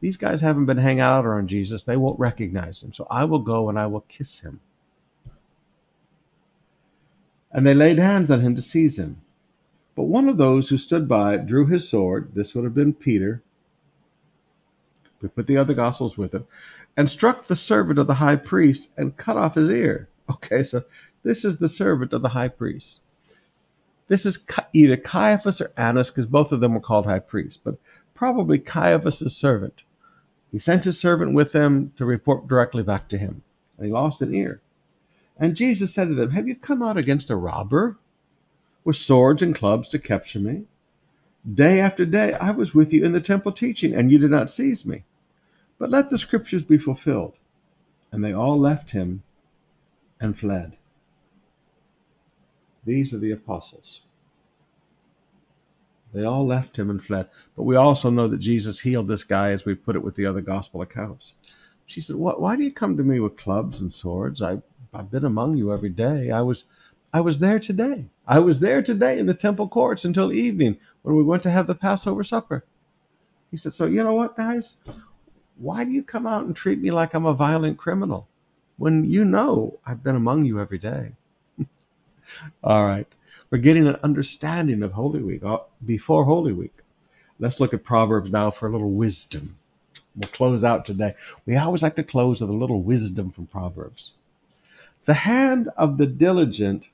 These 0.00 0.16
guys 0.16 0.40
haven't 0.40 0.66
been 0.66 0.78
hanging 0.78 1.00
out 1.00 1.24
around 1.24 1.48
Jesus. 1.48 1.84
They 1.84 1.96
won't 1.96 2.18
recognize 2.18 2.82
him. 2.82 2.92
So 2.92 3.06
I 3.10 3.24
will 3.24 3.38
go 3.38 3.68
and 3.68 3.78
I 3.78 3.86
will 3.86 4.02
kiss 4.02 4.40
him. 4.40 4.60
And 7.50 7.66
they 7.66 7.74
laid 7.74 7.98
hands 7.98 8.30
on 8.30 8.40
him 8.40 8.54
to 8.56 8.62
seize 8.62 8.98
him. 8.98 9.22
But 9.94 10.04
one 10.04 10.28
of 10.28 10.36
those 10.36 10.68
who 10.68 10.76
stood 10.76 11.08
by 11.08 11.38
drew 11.38 11.66
his 11.66 11.88
sword. 11.88 12.34
This 12.34 12.54
would 12.54 12.64
have 12.64 12.74
been 12.74 12.92
Peter. 12.92 13.42
We 15.20 15.28
put 15.28 15.46
the 15.46 15.56
other 15.56 15.74
gospels 15.74 16.18
with 16.18 16.34
him. 16.34 16.46
And 16.96 17.08
struck 17.08 17.44
the 17.44 17.56
servant 17.56 17.98
of 17.98 18.06
the 18.06 18.14
high 18.14 18.36
priest 18.36 18.90
and 18.96 19.16
cut 19.16 19.36
off 19.36 19.54
his 19.54 19.68
ear. 19.68 20.08
Okay, 20.28 20.64
so 20.64 20.82
this 21.22 21.44
is 21.44 21.58
the 21.58 21.68
servant 21.68 22.12
of 22.12 22.20
the 22.20 22.30
high 22.30 22.48
priest. 22.48 23.00
This 24.08 24.26
is 24.26 24.44
either 24.72 24.96
Caiaphas 24.96 25.60
or 25.60 25.72
Annas, 25.76 26.10
because 26.10 26.26
both 26.26 26.50
of 26.50 26.58
them 26.58 26.74
were 26.74 26.80
called 26.80 27.06
high 27.06 27.20
priests, 27.20 27.60
but 27.62 27.76
probably 28.12 28.58
Caiaphas' 28.58 29.36
servant. 29.36 29.82
He 30.50 30.58
sent 30.58 30.84
his 30.84 30.98
servant 30.98 31.32
with 31.32 31.52
them 31.52 31.92
to 31.96 32.04
report 32.04 32.48
directly 32.48 32.82
back 32.82 33.08
to 33.10 33.18
him, 33.18 33.42
and 33.76 33.86
he 33.86 33.92
lost 33.92 34.20
an 34.22 34.34
ear. 34.34 34.60
And 35.36 35.54
Jesus 35.54 35.94
said 35.94 36.08
to 36.08 36.14
them, 36.14 36.30
Have 36.30 36.48
you 36.48 36.56
come 36.56 36.82
out 36.82 36.96
against 36.96 37.30
a 37.30 37.36
robber 37.36 37.98
with 38.84 38.96
swords 38.96 39.42
and 39.42 39.54
clubs 39.54 39.88
to 39.90 39.98
capture 39.98 40.38
me? 40.38 40.64
Day 41.52 41.80
after 41.80 42.04
day 42.04 42.32
I 42.34 42.50
was 42.50 42.74
with 42.74 42.92
you 42.92 43.04
in 43.04 43.12
the 43.12 43.20
temple 43.20 43.52
teaching, 43.52 43.94
and 43.94 44.10
you 44.10 44.18
did 44.18 44.30
not 44.30 44.50
seize 44.50 44.84
me. 44.84 45.04
But 45.78 45.90
let 45.90 46.10
the 46.10 46.18
scriptures 46.18 46.64
be 46.64 46.78
fulfilled. 46.78 47.34
And 48.10 48.24
they 48.24 48.32
all 48.32 48.58
left 48.58 48.92
him 48.92 49.22
and 50.20 50.38
fled. 50.38 50.76
These 52.84 53.12
are 53.12 53.18
the 53.18 53.32
apostles. 53.32 54.02
They 56.12 56.24
all 56.24 56.46
left 56.46 56.78
him 56.78 56.88
and 56.88 57.04
fled. 57.04 57.28
But 57.54 57.64
we 57.64 57.76
also 57.76 58.10
know 58.10 58.26
that 58.28 58.38
Jesus 58.38 58.80
healed 58.80 59.08
this 59.08 59.24
guy 59.24 59.50
as 59.50 59.64
we 59.64 59.74
put 59.74 59.96
it 59.96 60.02
with 60.02 60.14
the 60.14 60.24
other 60.24 60.40
gospel 60.40 60.80
accounts. 60.80 61.34
She 61.84 62.00
said, 62.00 62.16
"Why 62.16 62.56
do 62.56 62.62
you 62.62 62.72
come 62.72 62.96
to 62.96 63.02
me 63.02 63.20
with 63.20 63.36
clubs 63.36 63.80
and 63.80 63.92
swords? 63.92 64.40
I, 64.40 64.62
I've 64.94 65.10
been 65.10 65.24
among 65.24 65.56
you 65.56 65.72
every 65.72 65.90
day. 65.90 66.30
I 66.30 66.40
was, 66.40 66.64
I 67.16 67.20
was 67.20 67.38
there 67.38 67.58
today. 67.58 68.10
I 68.28 68.40
was 68.40 68.60
there 68.60 68.82
today 68.82 69.18
in 69.18 69.24
the 69.24 69.32
temple 69.32 69.68
courts 69.68 70.04
until 70.04 70.34
evening 70.34 70.76
when 71.00 71.16
we 71.16 71.22
went 71.22 71.42
to 71.44 71.50
have 71.50 71.66
the 71.66 71.74
Passover 71.74 72.22
supper. 72.22 72.62
He 73.50 73.56
said, 73.56 73.72
So, 73.72 73.86
you 73.86 74.04
know 74.04 74.12
what, 74.12 74.36
guys? 74.36 74.74
Why 75.56 75.84
do 75.84 75.92
you 75.92 76.02
come 76.02 76.26
out 76.26 76.44
and 76.44 76.54
treat 76.54 76.78
me 76.78 76.90
like 76.90 77.14
I'm 77.14 77.24
a 77.24 77.32
violent 77.32 77.78
criminal 77.78 78.28
when 78.76 79.10
you 79.10 79.24
know 79.24 79.78
I've 79.86 80.02
been 80.02 80.14
among 80.14 80.44
you 80.44 80.60
every 80.60 80.76
day? 80.76 81.12
All 82.62 82.84
right. 82.84 83.06
We're 83.48 83.64
getting 83.64 83.86
an 83.86 83.96
understanding 84.02 84.82
of 84.82 84.92
Holy 84.92 85.22
Week 85.22 85.42
uh, 85.42 85.60
before 85.82 86.24
Holy 86.26 86.52
Week. 86.52 86.76
Let's 87.38 87.60
look 87.60 87.72
at 87.72 87.82
Proverbs 87.82 88.30
now 88.30 88.50
for 88.50 88.68
a 88.68 88.72
little 88.72 88.90
wisdom. 88.90 89.56
We'll 90.14 90.28
close 90.28 90.62
out 90.62 90.84
today. 90.84 91.14
We 91.46 91.56
always 91.56 91.82
like 91.82 91.96
to 91.96 92.02
close 92.02 92.42
with 92.42 92.50
a 92.50 92.52
little 92.52 92.82
wisdom 92.82 93.30
from 93.30 93.46
Proverbs. 93.46 94.12
The 95.06 95.14
hand 95.14 95.70
of 95.78 95.96
the 95.96 96.06
diligent 96.06 96.90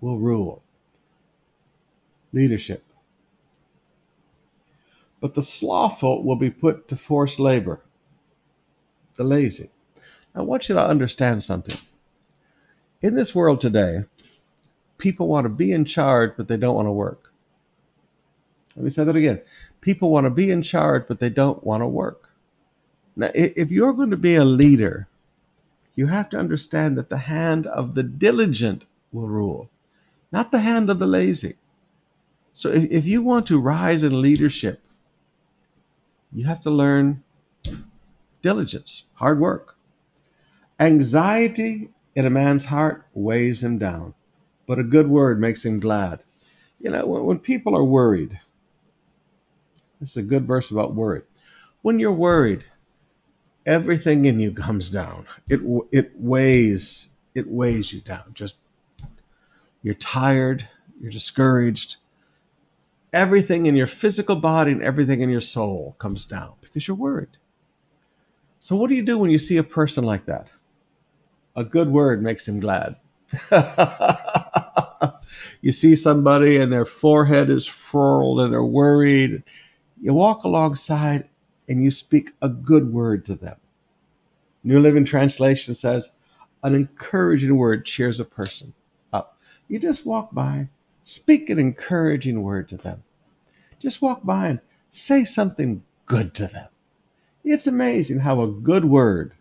will 0.00 0.18
rule 0.18 0.62
leadership, 2.32 2.84
but 5.20 5.34
the 5.34 5.42
slothful 5.42 6.22
will 6.22 6.36
be 6.36 6.50
put 6.50 6.88
to 6.88 6.96
forced 6.96 7.40
labor, 7.40 7.80
the 9.14 9.24
lazy. 9.24 9.70
I 10.34 10.42
want 10.42 10.68
you 10.68 10.74
to 10.74 10.86
understand 10.86 11.42
something. 11.42 11.76
In 13.00 13.14
this 13.14 13.34
world 13.34 13.60
today, 13.60 14.04
people 14.98 15.28
want 15.28 15.44
to 15.46 15.50
be 15.50 15.72
in 15.72 15.84
charge, 15.84 16.32
but 16.36 16.48
they 16.48 16.56
don't 16.56 16.74
want 16.74 16.86
to 16.86 16.92
work. 16.92 17.32
Let 18.76 18.84
me 18.84 18.90
say 18.90 19.04
that 19.04 19.16
again. 19.16 19.40
People 19.80 20.10
want 20.10 20.24
to 20.24 20.30
be 20.30 20.50
in 20.50 20.62
charge, 20.62 21.06
but 21.08 21.18
they 21.18 21.30
don't 21.30 21.64
want 21.64 21.82
to 21.82 21.86
work. 21.86 22.30
Now, 23.16 23.30
if 23.34 23.72
you're 23.72 23.94
going 23.94 24.10
to 24.10 24.16
be 24.16 24.36
a 24.36 24.44
leader, 24.44 25.08
you 25.96 26.06
have 26.06 26.28
to 26.30 26.36
understand 26.36 26.96
that 26.96 27.08
the 27.08 27.18
hand 27.18 27.66
of 27.66 27.94
the 27.96 28.04
diligent 28.04 28.84
will 29.10 29.26
rule, 29.26 29.68
not 30.30 30.50
the 30.50 30.60
hand 30.60 30.90
of 30.90 30.98
the 30.98 31.06
lazy. 31.06 31.54
So 32.52 32.68
if, 32.70 32.84
if 32.90 33.06
you 33.06 33.22
want 33.22 33.46
to 33.46 33.60
rise 33.60 34.02
in 34.02 34.20
leadership, 34.20 34.84
you 36.32 36.46
have 36.46 36.60
to 36.60 36.70
learn 36.70 37.22
diligence, 38.42 39.04
hard 39.14 39.40
work. 39.40 39.76
Anxiety 40.80 41.90
in 42.14 42.26
a 42.26 42.30
man's 42.30 42.66
heart 42.66 43.06
weighs 43.14 43.64
him 43.64 43.78
down, 43.78 44.14
but 44.66 44.78
a 44.78 44.84
good 44.84 45.08
word 45.08 45.40
makes 45.40 45.64
him 45.64 45.80
glad. 45.80 46.22
You 46.80 46.90
know, 46.90 47.06
when, 47.06 47.24
when 47.24 47.38
people 47.38 47.76
are 47.76 47.84
worried, 47.84 48.40
this 50.00 50.10
is 50.10 50.16
a 50.16 50.22
good 50.22 50.46
verse 50.46 50.70
about 50.70 50.94
worry. 50.94 51.22
When 51.82 51.98
you're 51.98 52.12
worried, 52.12 52.64
everything 53.66 54.24
in 54.24 54.40
you 54.40 54.52
comes 54.66 54.88
down. 54.88 55.26
It 55.48 55.60
it 55.92 56.12
weighs 56.16 57.08
it 57.34 57.48
weighs 57.48 57.92
you 57.92 58.00
down. 58.00 58.32
Just 58.34 58.56
you're 59.82 59.94
tired, 59.94 60.68
you're 61.00 61.10
discouraged. 61.10 61.96
Everything 63.12 63.66
in 63.66 63.76
your 63.76 63.86
physical 63.86 64.36
body 64.36 64.72
and 64.72 64.82
everything 64.82 65.20
in 65.22 65.30
your 65.30 65.40
soul 65.40 65.96
comes 65.98 66.24
down 66.24 66.54
because 66.60 66.86
you're 66.86 66.96
worried. 66.96 67.38
So 68.60 68.76
what 68.76 68.88
do 68.88 68.96
you 68.96 69.02
do 69.02 69.16
when 69.16 69.30
you 69.30 69.38
see 69.38 69.56
a 69.56 69.62
person 69.62 70.04
like 70.04 70.26
that? 70.26 70.48
A 71.56 71.64
good 71.64 71.88
word 71.90 72.22
makes 72.22 72.46
him 72.46 72.60
glad. 72.60 72.96
you 75.60 75.72
see 75.72 75.96
somebody 75.96 76.56
and 76.56 76.72
their 76.72 76.84
forehead 76.84 77.50
is 77.50 77.66
furled 77.66 78.40
and 78.40 78.52
they're 78.52 78.64
worried. 78.64 79.42
You 80.00 80.14
walk 80.14 80.44
alongside 80.44 81.28
and 81.68 81.82
you 81.82 81.90
speak 81.90 82.32
a 82.42 82.48
good 82.48 82.92
word 82.92 83.24
to 83.26 83.34
them. 83.34 83.56
New 84.64 84.80
Living 84.80 85.04
Translation 85.04 85.74
says, 85.74 86.10
an 86.62 86.74
encouraging 86.74 87.56
word 87.56 87.84
cheers 87.84 88.18
a 88.20 88.24
person. 88.24 88.74
You 89.68 89.78
just 89.78 90.06
walk 90.06 90.34
by, 90.34 90.68
speak 91.04 91.50
an 91.50 91.58
encouraging 91.58 92.42
word 92.42 92.68
to 92.70 92.76
them. 92.76 93.04
Just 93.78 94.02
walk 94.02 94.24
by 94.24 94.48
and 94.48 94.60
say 94.90 95.24
something 95.24 95.84
good 96.06 96.34
to 96.34 96.46
them. 96.46 96.68
It's 97.44 97.66
amazing 97.66 98.20
how 98.20 98.40
a 98.40 98.48
good 98.48 98.86
word 98.86 99.32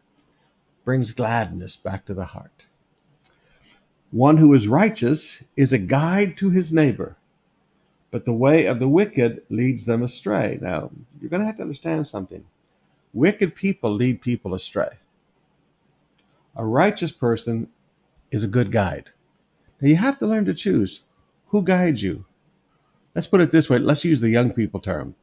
brings 0.83 1.11
gladness 1.11 1.75
back 1.75 2.05
to 2.05 2.13
the 2.13 2.25
heart. 2.25 2.65
One 4.11 4.37
who 4.37 4.53
is 4.53 4.67
righteous 4.67 5.43
is 5.57 5.73
a 5.73 5.77
guide 5.77 6.37
to 6.37 6.49
his 6.49 6.71
neighbor, 6.71 7.17
but 8.11 8.25
the 8.25 8.33
way 8.33 8.65
of 8.65 8.79
the 8.79 8.87
wicked 8.87 9.43
leads 9.49 9.85
them 9.85 10.01
astray. 10.01 10.57
Now, 10.61 10.91
you're 11.19 11.29
going 11.29 11.41
to 11.41 11.45
have 11.45 11.57
to 11.57 11.63
understand 11.63 12.07
something. 12.07 12.45
Wicked 13.13 13.55
people 13.55 13.91
lead 13.91 14.21
people 14.21 14.53
astray. 14.53 14.91
A 16.55 16.65
righteous 16.65 17.11
person 17.11 17.69
is 18.31 18.43
a 18.43 18.47
good 18.47 18.71
guide. 18.71 19.09
Now, 19.79 19.87
you 19.89 19.95
have 19.97 20.17
to 20.19 20.27
learn 20.27 20.45
to 20.45 20.53
choose 20.53 21.01
who 21.47 21.63
guides 21.63 22.03
you. 22.03 22.25
Let's 23.13 23.27
put 23.27 23.41
it 23.41 23.51
this 23.51 23.69
way. 23.69 23.79
Let's 23.79 24.05
use 24.05 24.21
the 24.21 24.29
young 24.29 24.53
people 24.53 24.79
term. 24.79 25.15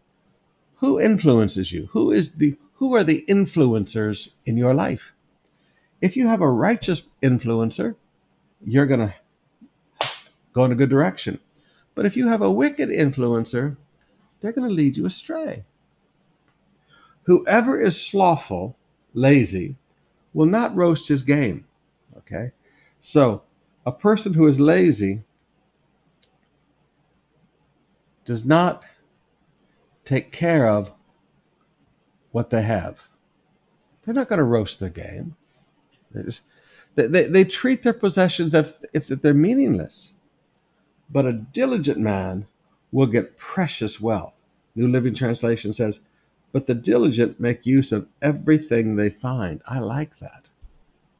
Who 0.76 1.00
influences 1.00 1.72
you? 1.72 1.88
Who 1.92 2.10
is 2.10 2.32
the 2.32 2.56
who 2.74 2.94
are 2.94 3.04
the 3.04 3.24
influencers 3.28 4.30
in 4.44 4.56
your 4.56 4.74
life? 4.74 5.12
If 6.00 6.16
you 6.16 6.26
have 6.26 6.40
a 6.40 6.50
righteous 6.50 7.04
influencer, 7.22 7.94
you're 8.64 8.86
going 8.86 9.00
to 9.00 9.14
go 10.52 10.64
in 10.64 10.72
a 10.72 10.76
good 10.76 10.90
direction. 10.90 11.38
But 11.94 12.04
if 12.04 12.16
you 12.16 12.28
have 12.28 12.42
a 12.42 12.50
wicked 12.50 12.88
influencer, 12.88 13.76
they're 14.40 14.52
going 14.52 14.68
to 14.68 14.74
lead 14.74 14.96
you 14.96 15.06
astray. 15.06 15.64
Whoever 17.22 17.80
is 17.80 18.04
slothful, 18.04 18.76
lazy, 19.14 19.76
will 20.32 20.46
not 20.46 20.74
roast 20.74 21.08
his 21.08 21.22
game. 21.22 21.66
Okay? 22.18 22.52
So, 23.00 23.42
a 23.86 23.92
person 23.92 24.34
who 24.34 24.46
is 24.46 24.58
lazy 24.58 25.24
does 28.24 28.44
not 28.44 28.84
take 30.04 30.32
care 30.32 30.68
of 30.68 30.92
what 32.32 32.50
they 32.50 32.62
have. 32.62 33.08
They're 34.02 34.14
not 34.14 34.28
going 34.28 34.38
to 34.38 34.44
roast 34.44 34.80
their 34.80 34.90
game. 34.90 35.36
They, 36.12 36.22
just, 36.22 36.42
they, 36.94 37.06
they, 37.06 37.24
they 37.24 37.44
treat 37.44 37.82
their 37.82 37.92
possessions 37.92 38.54
as 38.54 38.84
if 38.92 39.08
they're 39.08 39.34
meaningless. 39.34 40.12
But 41.10 41.26
a 41.26 41.32
diligent 41.32 41.98
man 41.98 42.46
will 42.92 43.06
get 43.06 43.36
precious 43.36 44.00
wealth. 44.00 44.42
New 44.74 44.88
Living 44.88 45.14
Translation 45.14 45.72
says, 45.72 46.00
But 46.52 46.66
the 46.66 46.74
diligent 46.74 47.38
make 47.40 47.66
use 47.66 47.92
of 47.92 48.08
everything 48.22 48.96
they 48.96 49.10
find. 49.10 49.62
I 49.66 49.78
like 49.78 50.18
that. 50.18 50.43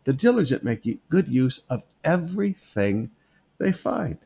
The 0.05 0.13
diligent 0.13 0.63
make 0.63 0.99
good 1.09 1.29
use 1.29 1.61
of 1.71 1.83
everything 2.03 3.11
they 3.59 3.73
find. 3.73 4.19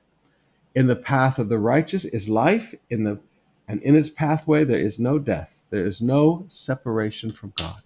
In 0.75 0.87
the 0.87 0.97
path 0.97 1.39
of 1.39 1.49
the 1.49 1.59
righteous 1.59 2.05
is 2.05 2.29
life, 2.29 2.75
in 2.91 3.05
the 3.05 3.21
and 3.67 3.83
in 3.83 3.95
its 3.95 4.11
pathway 4.11 4.65
there 4.65 4.79
is 4.79 4.99
no 4.99 5.19
death. 5.19 5.67
There 5.71 5.85
is 5.85 6.01
no 6.01 6.47
separation 6.49 7.33
from 7.33 7.53
God. 7.57 7.83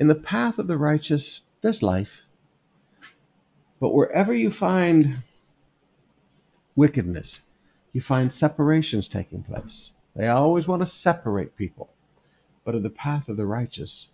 In 0.00 0.08
the 0.08 0.14
path 0.14 0.58
of 0.58 0.66
the 0.66 0.76
righteous, 0.76 1.42
there's 1.60 1.82
life. 1.82 2.22
But 3.80 3.94
wherever 3.94 4.34
you 4.34 4.50
find 4.50 5.18
wickedness, 6.74 7.40
you 7.92 8.00
find 8.00 8.32
separations 8.32 9.06
taking 9.06 9.44
place. 9.44 9.92
They 10.16 10.26
always 10.26 10.66
want 10.66 10.82
to 10.82 10.86
separate 10.86 11.56
people. 11.56 11.90
But 12.64 12.74
in 12.74 12.82
the 12.82 12.90
path 12.90 13.28
of 13.28 13.36
the 13.36 13.46
righteous 13.46 14.08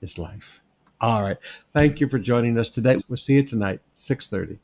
is 0.00 0.18
life. 0.18 0.60
All 1.00 1.22
right. 1.22 1.36
Thank 1.72 2.00
you 2.00 2.08
for 2.08 2.18
joining 2.18 2.58
us 2.58 2.70
today. 2.70 2.98
We'll 3.08 3.16
see 3.16 3.34
you 3.34 3.42
tonight, 3.42 3.80
630. 3.94 4.58